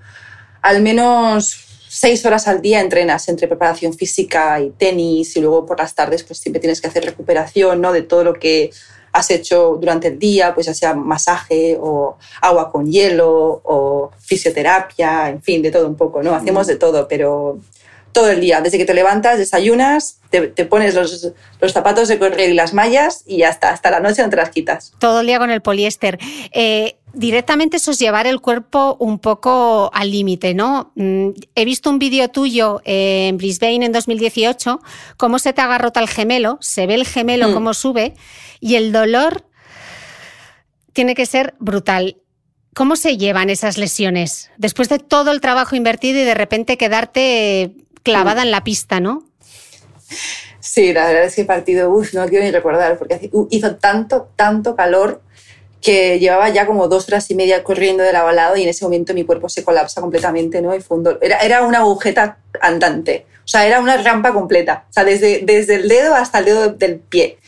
[0.61, 5.79] al menos seis horas al día entrenas entre preparación física y tenis y luego por
[5.79, 7.93] las tardes pues siempre tienes que hacer recuperación ¿no?
[7.93, 8.71] de todo lo que
[9.13, 15.29] has hecho durante el día, pues ya sea masaje o agua con hielo o fisioterapia,
[15.29, 16.35] en fin, de todo un poco, ¿no?
[16.35, 17.59] Hacemos de todo, pero
[18.13, 22.51] todo el día, desde que te levantas, desayunas, te, pones los, los, zapatos de correr
[22.51, 24.93] y las mallas y ya está, hasta la noche no te las quitas.
[24.99, 26.19] Todo el día con el poliéster.
[26.53, 30.93] Eh, directamente eso es llevar el cuerpo un poco al límite, ¿no?
[30.95, 34.81] Mm, he visto un vídeo tuyo en Brisbane en 2018,
[35.17, 37.55] cómo se te agarrota el gemelo, se ve el gemelo mm.
[37.55, 38.15] cómo sube
[38.61, 39.45] y el dolor
[40.93, 42.17] tiene que ser brutal.
[42.75, 44.51] ¿Cómo se llevan esas lesiones?
[44.57, 49.25] Después de todo el trabajo invertido y de repente quedarte clavada en la pista, ¿no?
[50.61, 54.29] Sí, la verdad es que el partido, uff, no quiero ni recordar, porque hizo tanto,
[54.37, 55.21] tanto calor
[55.81, 59.13] que llevaba ya como dos horas y media corriendo de lado y en ese momento
[59.13, 60.75] mi cuerpo se colapsa completamente, ¿no?
[60.75, 60.81] Y
[61.21, 65.75] era, era una agujeta andante, o sea, era una rampa completa, o sea, desde, desde
[65.75, 67.39] el dedo hasta el dedo del pie.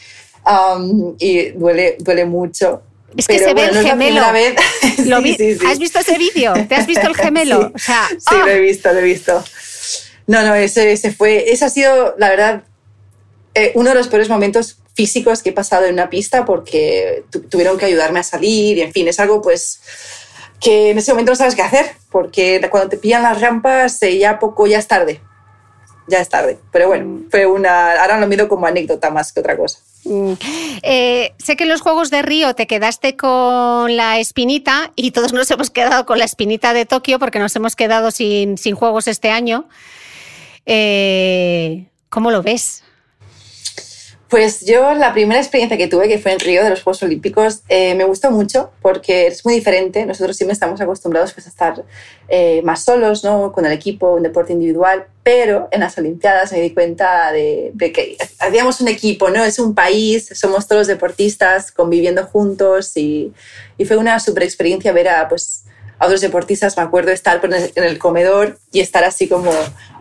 [0.44, 2.82] Um, y duele, duele mucho.
[3.16, 4.20] Es que se ve el gemelo.
[5.66, 6.52] ¿Has visto ese vídeo?
[6.68, 7.72] ¿Te has visto el gemelo?
[7.76, 8.60] sí, sí lo he ¡ah!
[8.60, 9.44] visto, lo he visto.
[10.26, 12.62] No, no, ese, ese fue, ese ha sido, la verdad,
[13.54, 17.78] eh, uno de los peores momentos físicos que he pasado en una pista porque tuvieron
[17.78, 19.80] que ayudarme a salir y en fin, es algo pues
[20.60, 24.18] que en ese momento no sabes qué hacer porque cuando te pillan las rampas eh,
[24.18, 25.20] ya poco, ya es tarde,
[26.06, 26.58] ya es tarde.
[26.72, 27.30] Pero bueno, mm.
[27.30, 29.80] fue una, ahora lo miro como anécdota más que otra cosa.
[30.04, 30.32] Mm.
[30.82, 35.32] Eh, sé que en los Juegos de Río te quedaste con la espinita y todos
[35.32, 39.08] nos hemos quedado con la espinita de Tokio porque nos hemos quedado sin, sin Juegos
[39.08, 39.68] este año.
[40.66, 42.82] Eh, ¿Cómo lo ves?
[44.34, 47.60] Pues yo la primera experiencia que tuve, que fue en Río de los Juegos Olímpicos,
[47.68, 50.04] eh, me gustó mucho porque es muy diferente.
[50.06, 51.84] Nosotros siempre estamos acostumbrados pues, a estar
[52.28, 53.52] eh, más solos, ¿no?
[53.52, 58.16] con el equipo, un deporte individual, pero en las Olimpiadas me di cuenta de, que
[58.40, 59.44] habíamos un equipo, ¿no?
[59.44, 63.32] es un país, somos todos deportistas conviviendo juntos y,
[63.78, 65.64] y fue una super experiencia ver a, pues,
[66.04, 66.76] a otros deportistas.
[66.76, 69.52] Me acuerdo estar en el comedor y estar así como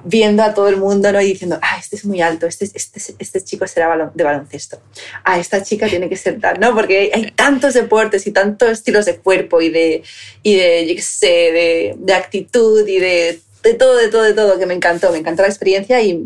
[0.03, 1.21] viendo a todo el mundo ¿no?
[1.21, 4.81] y diciendo, ah, este es muy alto, este, este, este chico será de baloncesto,
[5.23, 6.75] ah, esta chica tiene que ser tal, ¿no?
[6.75, 10.03] Porque hay tantos deportes y tantos estilos de cuerpo y de,
[10.41, 14.65] y de, sé, de, de actitud y de de todo, de todo, de todo, que
[14.65, 16.25] me encantó, me encantó la experiencia y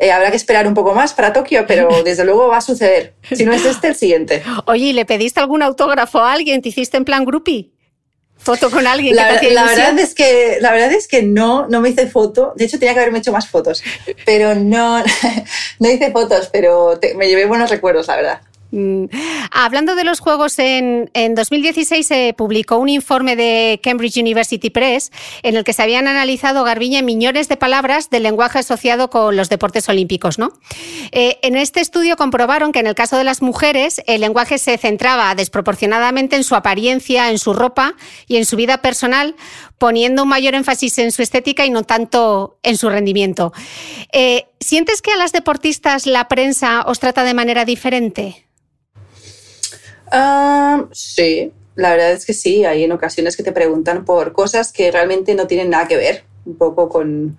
[0.00, 3.14] eh, habrá que esperar un poco más para Tokio, pero desde luego va a suceder.
[3.30, 4.42] Si no es este, el siguiente.
[4.66, 6.60] Oye, ¿le pediste algún autógrafo a alguien?
[6.62, 7.70] ¿Te hiciste en plan groupie?
[8.44, 9.16] Foto con alguien.
[9.16, 12.52] La, la verdad es que la verdad es que no, no me hice foto.
[12.56, 13.82] De hecho tenía que haberme hecho más fotos,
[14.24, 15.02] pero no,
[15.78, 18.40] no hice fotos, pero me llevé buenos recuerdos, la verdad.
[18.74, 19.04] Mm.
[19.52, 25.12] Hablando de los juegos, en, 2016 se publicó un informe de Cambridge University Press
[25.44, 29.48] en el que se habían analizado, Garbiña, millones de palabras del lenguaje asociado con los
[29.48, 30.40] deportes olímpicos.
[30.40, 30.52] ¿no?
[31.12, 34.76] Eh, en este estudio comprobaron que en el caso de las mujeres el lenguaje se
[34.76, 37.94] centraba desproporcionadamente en su apariencia, en su ropa
[38.26, 39.36] y en su vida personal,
[39.78, 43.52] poniendo un mayor énfasis en su estética y no tanto en su rendimiento.
[44.12, 48.44] Eh, ¿Sientes que a las deportistas la prensa os trata de manera diferente?
[50.92, 52.64] Sí, la verdad es que sí.
[52.64, 56.24] Hay en ocasiones que te preguntan por cosas que realmente no tienen nada que ver
[56.46, 57.38] un poco con,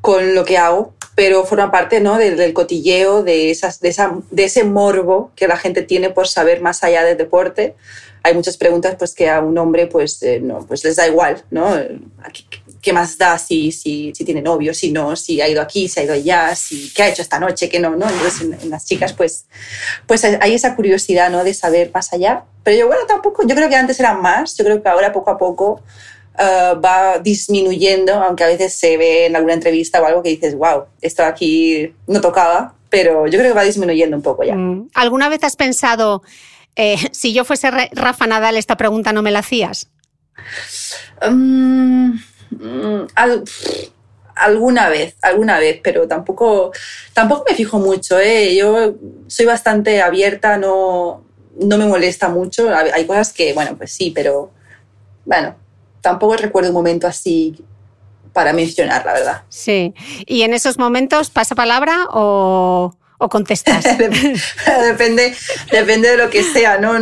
[0.00, 2.18] con lo que hago, pero forma parte ¿no?
[2.18, 6.60] del, cotilleo, de, esas, de, esa, de ese morbo que la gente tiene por saber
[6.60, 7.74] más allá del deporte.
[8.22, 11.42] Hay muchas preguntas pues, que a un hombre pues, eh, no, pues les da igual,
[11.50, 11.74] ¿no?
[12.82, 16.00] ¿Qué más da si, si, si, tiene novio, si no, si ha ido aquí, si
[16.00, 18.10] ha ido allá, si qué ha hecho esta noche, qué no, ¿no?
[18.10, 19.46] Entonces en, las chicas pues,
[20.06, 21.44] pues hay esa curiosidad, ¿no?
[21.44, 22.44] De saber más allá.
[22.64, 25.30] Pero yo, bueno, tampoco, yo creo que antes era más, yo creo que ahora poco
[25.30, 25.80] a poco
[26.38, 30.56] uh, va disminuyendo, aunque a veces se ve en alguna entrevista o algo que dices,
[30.56, 34.54] wow, esto aquí no tocaba, pero yo creo que va disminuyendo un poco ya.
[34.54, 34.88] Mm.
[34.94, 36.22] ¿Alguna vez has pensado,
[36.76, 39.88] eh, si yo fuese Rafa Nadal, esta pregunta no me la hacías?
[41.26, 42.18] Um,
[42.58, 43.06] Mm,
[44.34, 46.72] alguna vez, alguna vez, pero tampoco,
[47.12, 48.18] tampoco me fijo mucho.
[48.18, 48.54] ¿eh?
[48.54, 48.94] Yo
[49.26, 51.24] soy bastante abierta, no,
[51.60, 52.68] no me molesta mucho.
[52.74, 54.50] Hay cosas que, bueno, pues sí, pero
[55.24, 55.54] bueno,
[56.00, 57.64] tampoco recuerdo un momento así
[58.32, 59.42] para mencionar, la verdad.
[59.48, 59.94] Sí.
[60.26, 63.84] ¿Y en esos momentos pasa palabra o, o contestas?
[64.82, 65.34] depende,
[65.70, 66.92] depende de lo que sea, ¿no?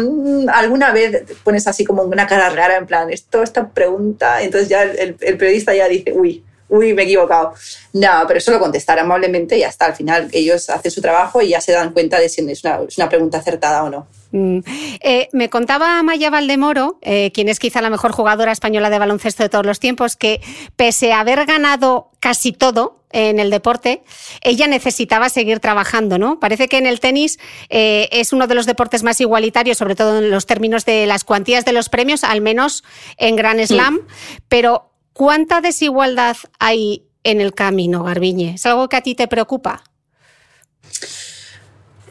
[0.53, 4.83] Alguna vez pones así como una cara rara, en plan, esto, esta pregunta, entonces ya
[4.83, 7.53] el, el periodista ya dice, uy, uy, me he equivocado.
[7.93, 9.87] No, pero solo contestar amablemente y ya está.
[9.87, 12.81] Al final ellos hacen su trabajo y ya se dan cuenta de si es una,
[12.89, 14.07] es una pregunta acertada o no.
[14.33, 14.61] Mm.
[15.01, 19.43] Eh, me contaba Maya Valdemoro, eh, quien es quizá la mejor jugadora española de baloncesto
[19.43, 20.41] de todos los tiempos, que
[20.77, 24.03] pese a haber ganado casi todo en el deporte,
[24.43, 26.41] ella necesitaba seguir trabajando, ¿no?
[26.41, 27.39] Parece que en el tenis
[27.69, 31.25] eh, es uno de los deportes más igualitarios, sobre todo en los términos de las
[31.25, 32.85] cuantías de los premios, al menos
[33.17, 34.01] en Gran Slam,
[34.49, 38.55] pero ¿cuánta desigualdad hay en el camino, Garbiñe?
[38.55, 39.83] ¿Es algo que a ti te preocupa?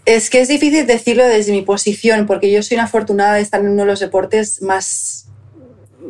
[0.05, 3.61] Es que es difícil decirlo desde mi posición, porque yo soy una afortunada de estar
[3.61, 5.27] en uno de los deportes más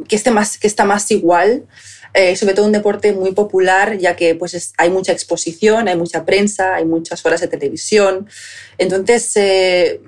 [0.07, 1.65] que, esté más, que está más igual.
[2.13, 6.25] Eh, sobre todo un deporte muy popular, ya que pues hay mucha exposición, hay mucha
[6.25, 8.27] prensa, hay muchas horas de televisión.
[8.77, 10.01] Entonces, eh,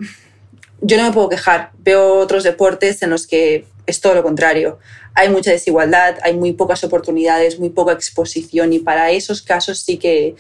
[0.82, 1.72] yo no me puedo quejar.
[1.78, 4.80] Veo otros deportes en los que es todo lo contrario.
[5.14, 9.98] Hay mucha desigualdad, hay muy pocas oportunidades, muy poca exposición y para esos casos sí
[9.98, 10.36] que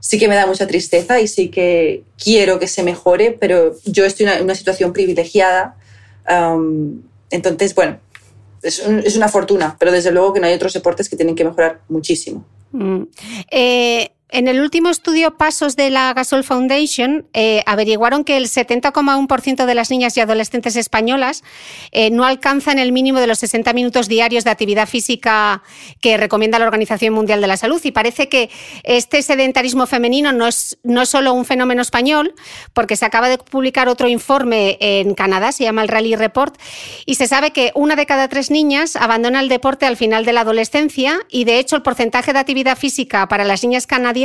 [0.00, 4.06] sí que me da mucha tristeza y sí que quiero que se mejore, pero yo
[4.06, 5.76] estoy en una situación privilegiada.
[7.30, 8.00] entonces, bueno,
[8.62, 11.80] es, una fortuna, pero desde luego que no hay otros deportes que tienen que mejorar
[11.88, 12.44] muchísimo.
[12.72, 13.02] Mm.
[13.50, 19.64] Eh, en el último estudio Pasos de la Gasol Foundation eh, averiguaron que el 70,1%
[19.64, 21.42] de las niñas y adolescentes españolas
[21.92, 25.62] eh, no alcanzan el mínimo de los 60 minutos diarios de actividad física
[26.00, 27.80] que recomienda la Organización Mundial de la Salud.
[27.84, 28.50] Y parece que
[28.84, 32.34] este sedentarismo femenino no es, no es solo un fenómeno español,
[32.72, 36.56] porque se acaba de publicar otro informe en Canadá, se llama el Rally Report,
[37.06, 40.32] y se sabe que una de cada tres niñas abandona el deporte al final de
[40.32, 44.19] la adolescencia y de hecho el porcentaje de actividad física para las niñas canadienses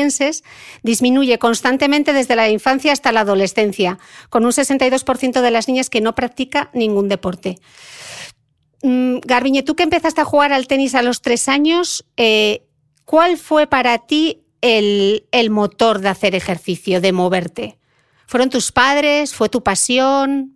[0.84, 3.98] disminuye constantemente desde la infancia hasta la adolescencia,
[4.30, 7.60] con un 62% de las niñas que no practica ningún deporte.
[8.84, 12.64] Mm, Garbiñe, tú que empezaste a jugar al tenis a los tres años, eh,
[13.04, 17.78] ¿cuál fue para ti el, motor de hacer ejercicio, de moverte?
[18.28, 19.34] ¿Fueron tus padres?
[19.34, 20.54] ¿Fue tu pasión?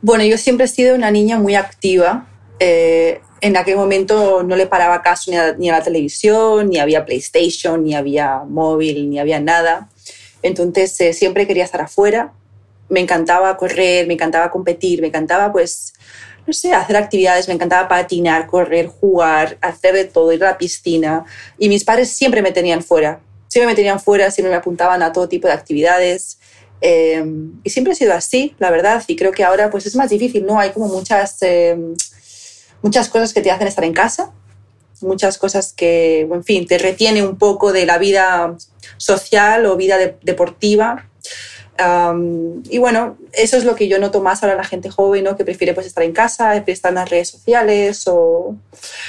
[0.00, 2.26] Bueno, yo siempre he sido una niña muy activa.
[2.58, 7.82] Eh, en aquel momento no le paraba caso ni a, la televisión, ni había PlayStation,
[7.82, 9.88] ni había móvil, ni había nada.
[10.42, 12.32] Entonces eh, siempre quería estar afuera.
[12.88, 15.92] Me encantaba correr, me encantaba competir, me encantaba pues,
[16.46, 20.58] no sé, hacer actividades, me encantaba patinar, correr, jugar, hacer de todo, ir a la
[20.58, 21.24] piscina.
[21.58, 23.20] Y mis padres siempre me tenían fuera.
[23.48, 26.38] Siempre me tenían fuera, siempre me apuntaban a todo tipo de actividades.
[26.80, 27.24] Eh,
[27.64, 29.02] y siempre he sido así, la verdad.
[29.08, 30.60] Y creo que ahora pues es más difícil, ¿no?
[30.60, 31.38] Hay como muchas...
[31.42, 31.76] Eh,
[32.82, 34.32] muchas cosas que te hacen estar en casa,
[35.00, 38.56] muchas cosas que, en fin, te retiene un poco de la vida
[38.96, 41.08] social o vida deportiva.
[42.70, 45.36] y bueno, eso es lo que yo noto más ahora la gente joven, ¿no?
[45.36, 48.04] que prefiere pues, estar en casa, estar en las redes sociales.
[48.06, 48.54] O...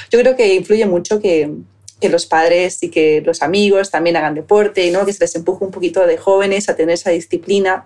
[0.09, 1.51] Yo creo que influye mucho que,
[1.99, 5.05] que los padres y que los amigos también hagan deporte, ¿no?
[5.05, 7.86] que se les empuje un poquito de jóvenes a tener esa disciplina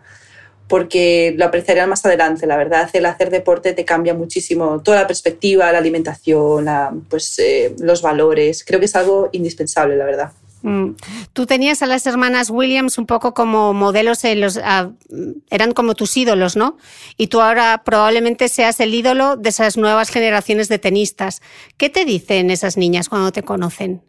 [0.67, 2.45] porque lo apreciarían más adelante.
[2.45, 6.67] La verdad, el hacer deporte te cambia muchísimo toda la perspectiva, la alimentación,
[7.09, 8.63] pues, eh, los valores.
[8.65, 10.31] Creo que es algo indispensable, la verdad.
[10.63, 10.95] Mm.
[11.33, 14.59] Tú tenías a las hermanas Williams un poco como modelos, en los,
[15.49, 16.77] eran como tus ídolos, ¿no?
[17.15, 21.41] Y tú ahora probablemente seas el ídolo de esas nuevas generaciones de tenistas.
[21.77, 24.01] ¿Qué te dicen esas niñas cuando te conocen?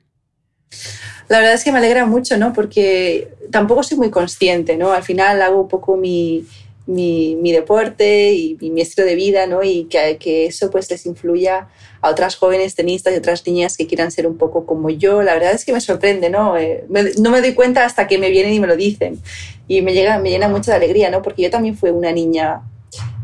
[1.28, 2.52] La verdad es que me alegra mucho, ¿no?
[2.52, 4.92] Porque tampoco soy muy consciente, ¿no?
[4.92, 6.46] Al final hago un poco mi,
[6.88, 9.62] mi, deporte y, mi estilo de vida, ¿no?
[9.62, 11.68] Y que, que, eso pues les influya
[12.00, 15.22] a otras jóvenes tenistas y otras niñas que quieran ser un poco como yo.
[15.22, 16.56] La verdad es que me sorprende, ¿no?
[16.56, 16.84] Eh,
[17.18, 19.20] no me doy cuenta hasta que me vienen y me lo dicen.
[19.68, 21.20] Y me, llega, me llena mucho de alegría, ¿no?
[21.20, 22.62] Porque yo también fui una niña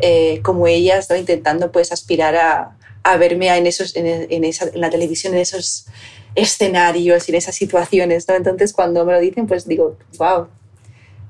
[0.01, 1.16] eh, como ellas, ¿no?
[1.16, 5.40] Intentando pues aspirar a, a verme en, esos, en, en, esa, en la televisión, en
[5.40, 5.86] esos
[6.35, 8.35] escenarios y en esas situaciones, ¿no?
[8.35, 10.49] Entonces cuando me lo dicen, pues digo, wow,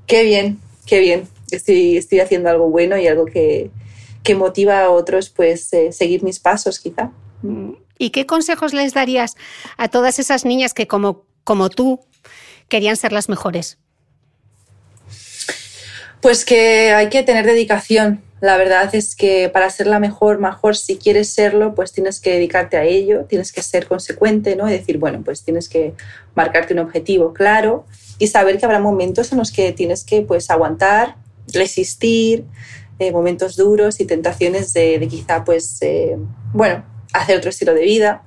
[0.07, 3.71] qué bien, qué bien, estoy, estoy haciendo algo bueno y algo que,
[4.23, 7.13] que motiva a otros, pues eh, seguir mis pasos quizá.
[7.99, 9.37] ¿Y qué consejos les darías
[9.77, 12.01] a todas esas niñas que como, como tú
[12.69, 13.79] querían ser las mejores?
[16.21, 20.77] Pues que hay que tener dedicación, la verdad es que para ser la mejor, mejor,
[20.77, 24.69] si quieres serlo, pues tienes que dedicarte a ello, tienes que ser consecuente, ¿no?
[24.69, 25.95] Y decir, bueno, pues tienes que
[26.35, 27.87] marcarte un objetivo claro
[28.19, 31.17] y saber que habrá momentos en los que tienes que, pues, aguantar,
[31.55, 32.45] resistir,
[32.99, 36.19] eh, momentos duros y tentaciones de, quizá, pues, eh,
[36.53, 36.85] bueno,
[37.15, 38.25] hacer otro estilo de vida.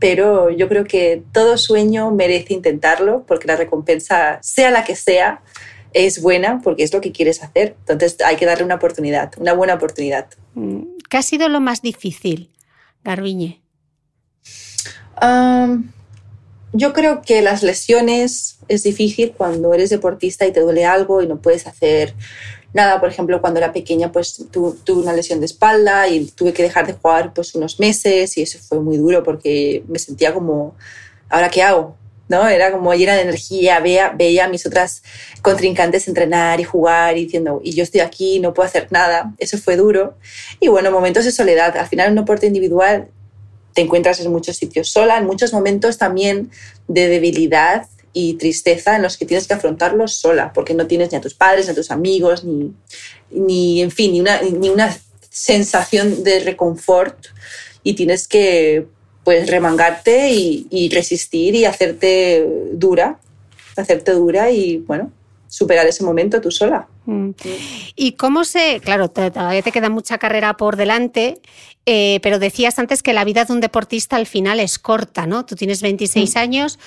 [0.00, 5.40] Pero yo creo que todo sueño merece intentarlo porque la recompensa, sea la que sea,
[5.94, 7.76] es buena porque es lo que quieres hacer.
[7.80, 10.26] Entonces hay que darle una oportunidad, una buena oportunidad.
[10.54, 12.50] Mm, ¿Qué ha sido lo más difícil,
[13.04, 13.60] Garbiñe?
[16.72, 21.28] yo creo que las lesiones es difícil cuando eres deportista y te duele algo y
[21.28, 22.14] no puedes hacer
[22.72, 22.98] nada.
[22.98, 26.86] Por ejemplo, cuando era pequeña, pues tuve una lesión de espalda y tuve que dejar
[26.86, 30.74] de jugar pues unos meses y eso fue muy duro porque me sentía como,
[31.28, 31.96] ¿ahora qué hago?
[32.32, 32.48] ¿No?
[32.48, 35.02] Era como llena de energía, veía, veía a mis otras
[35.42, 39.34] contrincantes entrenar y jugar y diciendo, y yo estoy aquí, no puedo hacer nada.
[39.38, 40.16] Eso fue duro.
[40.58, 41.76] Y bueno, momentos de soledad.
[41.76, 43.08] Al final, un deporte individual
[43.74, 46.50] te encuentras en muchos sitios sola, en muchos momentos también
[46.88, 51.18] de debilidad y tristeza en los que tienes que afrontarlos sola, porque no tienes ni
[51.18, 52.72] a tus padres, ni a tus amigos, ni,
[53.30, 54.94] ni en fin, ni una, ni una
[55.30, 57.26] sensación de reconfort
[57.82, 58.86] y tienes que
[59.24, 63.18] pues remangarte y, resistir y hacerte dura,
[63.76, 65.12] hacerte dura y bueno,
[65.46, 66.88] superar ese momento tú sola.
[67.06, 67.30] Mm.
[67.94, 71.40] ¿Y cómo se, claro, todavía te queda mucha carrera por delante,
[71.86, 75.46] eh, pero decías antes que la vida de un deportista al final es corta, ¿no?
[75.46, 76.38] Tú tienes 26 mm.
[76.38, 76.78] años.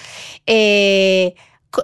[0.46, 1.36] Eh,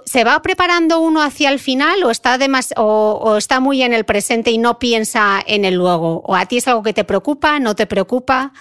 [0.05, 2.39] ¿Se va preparando uno hacia el final o está,
[2.77, 6.23] o está muy en el presente y no piensa en el luego?
[6.25, 8.53] ¿O a ti es algo que te preocupa, no te preocupa?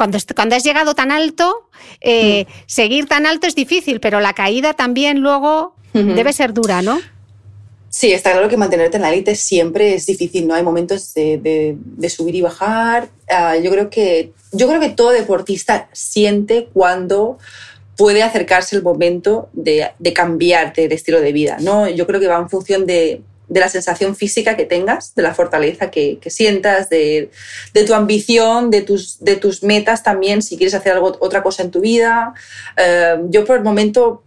[0.00, 1.68] Cuando, cuando has llegado tan alto,
[2.00, 2.52] eh, mm.
[2.64, 6.98] seguir tan alto es difícil, pero la caída también luego debe ser dura, ¿no?
[7.90, 10.54] Sí, está claro que mantenerte en la élite siempre es difícil, ¿no?
[10.54, 11.76] Hay momentos de,
[12.08, 13.10] subir y bajar.
[13.28, 17.36] Ah, yo, creo que, yo creo que todo deportista siente cuando
[17.98, 21.90] puede acercarse el momento de, de cambiarte el estilo de vida, ¿no?
[21.90, 23.20] Yo creo que va en función de,
[23.58, 27.30] la sensación física que tengas, de la fortaleza que, sientas, de,
[27.84, 31.72] tu ambición, de tus, de tus metas también, si quieres hacer algo, otra cosa en
[31.72, 32.32] tu vida.
[32.76, 34.22] Eh, yo por el momento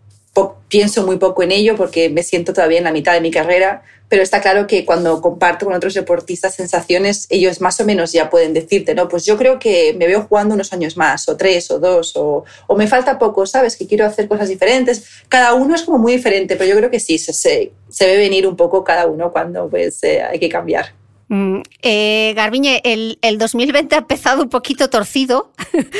[0.68, 3.84] pienso muy poco en ello porque me siento todavía en la mitad de mi carrera,
[4.14, 8.30] pero está claro que cuando comparto con otros deportistas sensaciones, ellos más o menos ya
[8.30, 11.72] pueden decirte, no, pues yo creo que me veo jugando unos años más, o tres,
[11.72, 12.46] o dos, o,
[12.78, 13.76] me falta poco, ¿sabes?
[13.76, 15.24] Que quiero hacer cosas diferentes.
[15.30, 18.18] Cada uno es como muy diferente, pero yo creo que sí, se, se, se ve
[18.18, 20.94] venir un poco cada uno cuando pues, eh, hay que cambiar.
[21.30, 25.52] Mm, eh, Garbiñe, el, el, 2020 ha empezado un poquito torcido,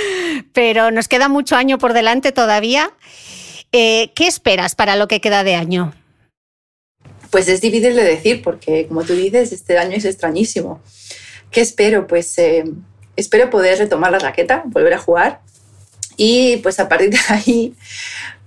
[0.54, 2.92] pero nos queda mucho año por delante todavía.
[3.72, 5.96] Eh, ¿Qué esperas para lo que queda de año?
[7.34, 10.80] Pues es difícil de decir porque, como tú dices, este año es extrañísimo.
[11.50, 12.06] ¿Qué espero?
[12.06, 12.64] Pues eh,
[13.16, 15.40] espero poder retomar la raqueta, volver a jugar
[16.16, 17.74] y pues a partir de ahí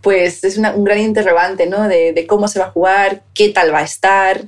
[0.03, 1.89] pues es un gran interrogante ¿no?
[1.89, 4.43] de, cómo se va a jugar, qué tal va a estar,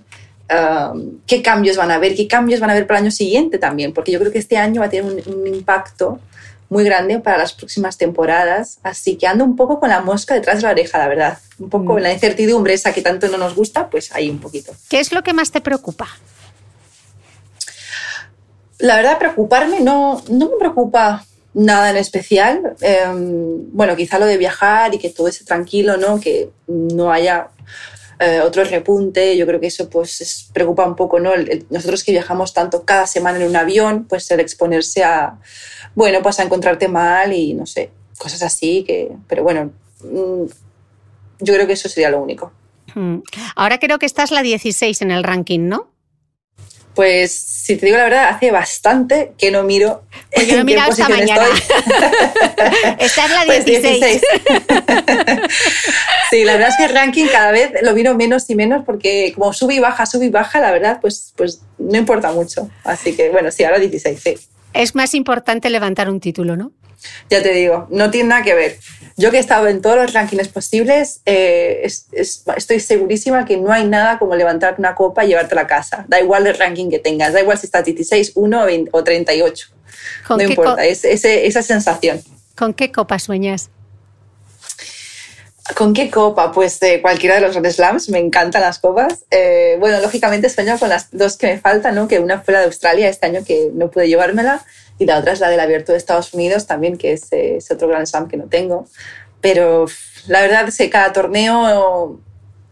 [0.55, 3.59] um, qué cambios van a haber, qué cambios van a haber para el año siguiente
[3.59, 6.21] también, porque yo creo que este año va a tener un, un impacto
[6.69, 10.57] muy grande para las próximas temporadas, así que ando un poco con la mosca detrás
[10.57, 11.39] de la oreja, la verdad.
[11.59, 14.73] Un poco en la incertidumbre esa que tanto no nos gusta, pues ahí un poquito.
[14.89, 16.09] ¿Qué es lo que más te preocupa?
[18.79, 22.77] La verdad, preocuparme no, no me preocupa nada en especial.
[22.81, 26.21] Em, bueno, quizá lo de viajar y que todo esté tranquilo, ¿no?
[26.21, 27.49] Que no haya
[28.21, 29.37] eh, otro repunte.
[29.37, 31.33] Yo creo que eso pues preocupa un poco, ¿no?
[31.71, 35.39] nosotros que viajamos tanto cada semana en un avión, pues el exponerse a,
[35.99, 39.73] bueno, pues a encontrarte mal y no sé, cosas así que, pero bueno,
[40.05, 40.45] mm,
[41.41, 42.53] yo creo que eso sería lo único.
[42.95, 43.19] Hmm.
[43.57, 45.91] Ahora creo que estás la 16 en el ranking, ¿no?
[46.95, 51.11] Pues si te digo la verdad, hace bastante que no miro pues en qué posición
[51.11, 51.47] mañana.
[51.53, 52.97] estoy.
[53.01, 53.99] Esta es la 16.
[53.99, 54.21] Pues
[56.31, 59.33] sí, la verdad es que el ranking cada vez lo miro menos y menos porque
[59.35, 62.71] como sube y baja, sube y baja, la verdad, pues, pues no importa mucho.
[62.85, 64.37] Así que bueno, sí, ahora 16, sí.
[64.73, 66.73] Es más importante levantar un título, ¿no?
[67.31, 68.79] Ya te digo, no tiene nada que ver.
[69.17, 73.85] Yo que he estado en todos los rankings posibles, eh, estoy segurísima que no hay
[73.85, 76.05] nada como levantar una copa y llevarte a la casa.
[76.09, 79.69] Da igual el ranking que tengas, da igual si estás 16, 1 o 38.
[80.31, 82.21] No importa, es, esa sensación.
[82.57, 83.71] ¿Con qué copa sueñas?
[85.77, 86.51] ¿Con qué copa?
[86.53, 89.25] Pues de cualquiera de los Grand Slams, me encantan las copas.
[89.31, 92.09] Eh, bueno, lógicamente sueño con las dos que me faltan, ¿no?
[92.09, 94.65] que una fue la de Australia este año que no pude llevármela
[94.99, 97.89] y la otra es la del Abierto de Estados Unidos también, que es, ese otro
[97.89, 98.87] Grand Slam que no tengo.
[99.41, 99.87] Pero
[100.27, 102.19] la verdad es que cada torneo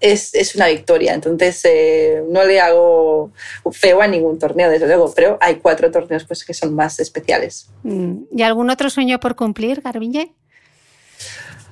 [0.01, 3.31] es, es una victoria, entonces eh, no le hago
[3.73, 7.69] feo a ningún torneo, desde luego, pero hay cuatro torneos pues, que son más especiales.
[7.83, 8.25] Mm.
[8.35, 10.35] ¿Y algún otro sueño por cumplir, Garbiñe?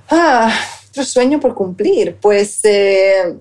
[0.08, 0.54] Ah,
[0.94, 2.16] otro sueño por cumplir.
[2.20, 3.34] Pues eh,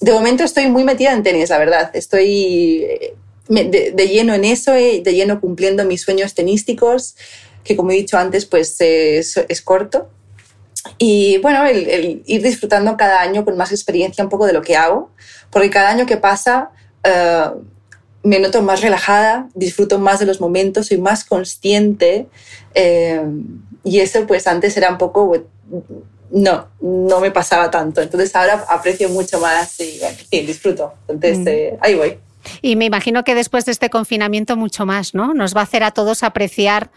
[0.00, 1.90] de momento estoy muy metida en tenis, la verdad.
[1.92, 3.14] Estoy eh,
[3.48, 7.16] de, lleno en eso, de lleno cumpliendo mis sueños tenísticos,
[7.64, 10.08] que como he dicho antes, pues es, corto.
[10.98, 14.76] Y bueno, el, ir disfrutando cada año con más experiencia un poco de lo que
[14.76, 15.10] hago,
[15.50, 16.70] porque cada año que pasa
[17.02, 17.50] eh,
[18.22, 22.28] me noto más relajada, disfruto más de los momentos, soy más consciente.
[23.82, 25.34] y eso pues antes era un poco
[26.30, 28.00] no, no me pasaba tanto.
[28.00, 30.00] Entonces ahora aprecio mucho más y,
[30.40, 30.94] disfruto.
[31.08, 31.48] Entonces mm.
[31.48, 32.18] eh, ahí voy.
[32.62, 35.34] Y me imagino que después de este confinamiento mucho más, ¿no?
[35.34, 36.90] Nos va a hacer a todos apreciar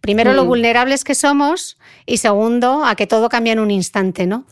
[0.00, 0.48] primero lo mm.
[0.48, 1.76] vulnerables que somos
[2.06, 4.44] y segundo a que todo cambia en un instante, ¿no?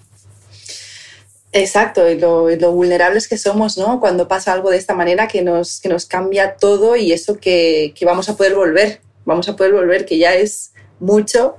[1.52, 4.00] Exacto, y lo, vulnerables que somos, ¿no?
[4.00, 7.94] Cuando pasa algo de esta manera que nos, que nos cambia todo y eso que,
[7.96, 11.56] que vamos a poder volver, vamos a poder volver, que ya es mucho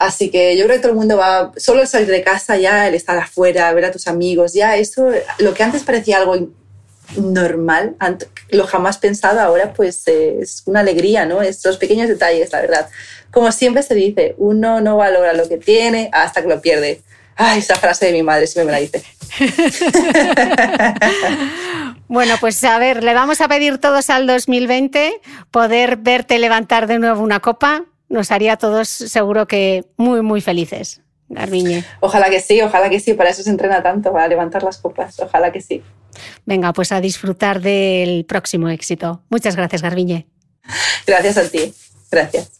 [0.00, 2.88] Así que yo creo que todo el mundo va, solo el salir de casa ya,
[2.88, 6.48] el estar afuera, ver a tus amigos, ya eso, lo que antes parecía algo
[7.18, 7.96] normal,
[8.48, 11.42] lo jamás pensado ahora, pues es una alegría, ¿no?
[11.42, 12.88] Estos pequeños detalles, la verdad.
[13.30, 17.02] Como siempre se dice, uno no valora lo que tiene hasta que lo pierde.
[17.36, 19.04] Ay, esa frase de mi madre siempre me la dice.
[22.10, 25.20] Bueno, pues a ver, le vamos a pedir todos al 2020
[25.52, 30.42] poder verte levantar de nuevo una copa, nos haría a todos seguro que muy, muy
[30.42, 31.00] felices.
[31.30, 31.84] Garbiñe.
[32.00, 35.18] Ojalá que sí, ojalá que sí, para eso se entrena tanto, para levantar las copas,
[35.20, 35.82] ojalá que sí.
[36.44, 39.22] Venga, pues a disfrutar del próximo éxito.
[39.30, 40.26] Muchas gracias, Garbiñe.
[41.06, 41.72] Gracias a ti,
[42.10, 42.59] gracias.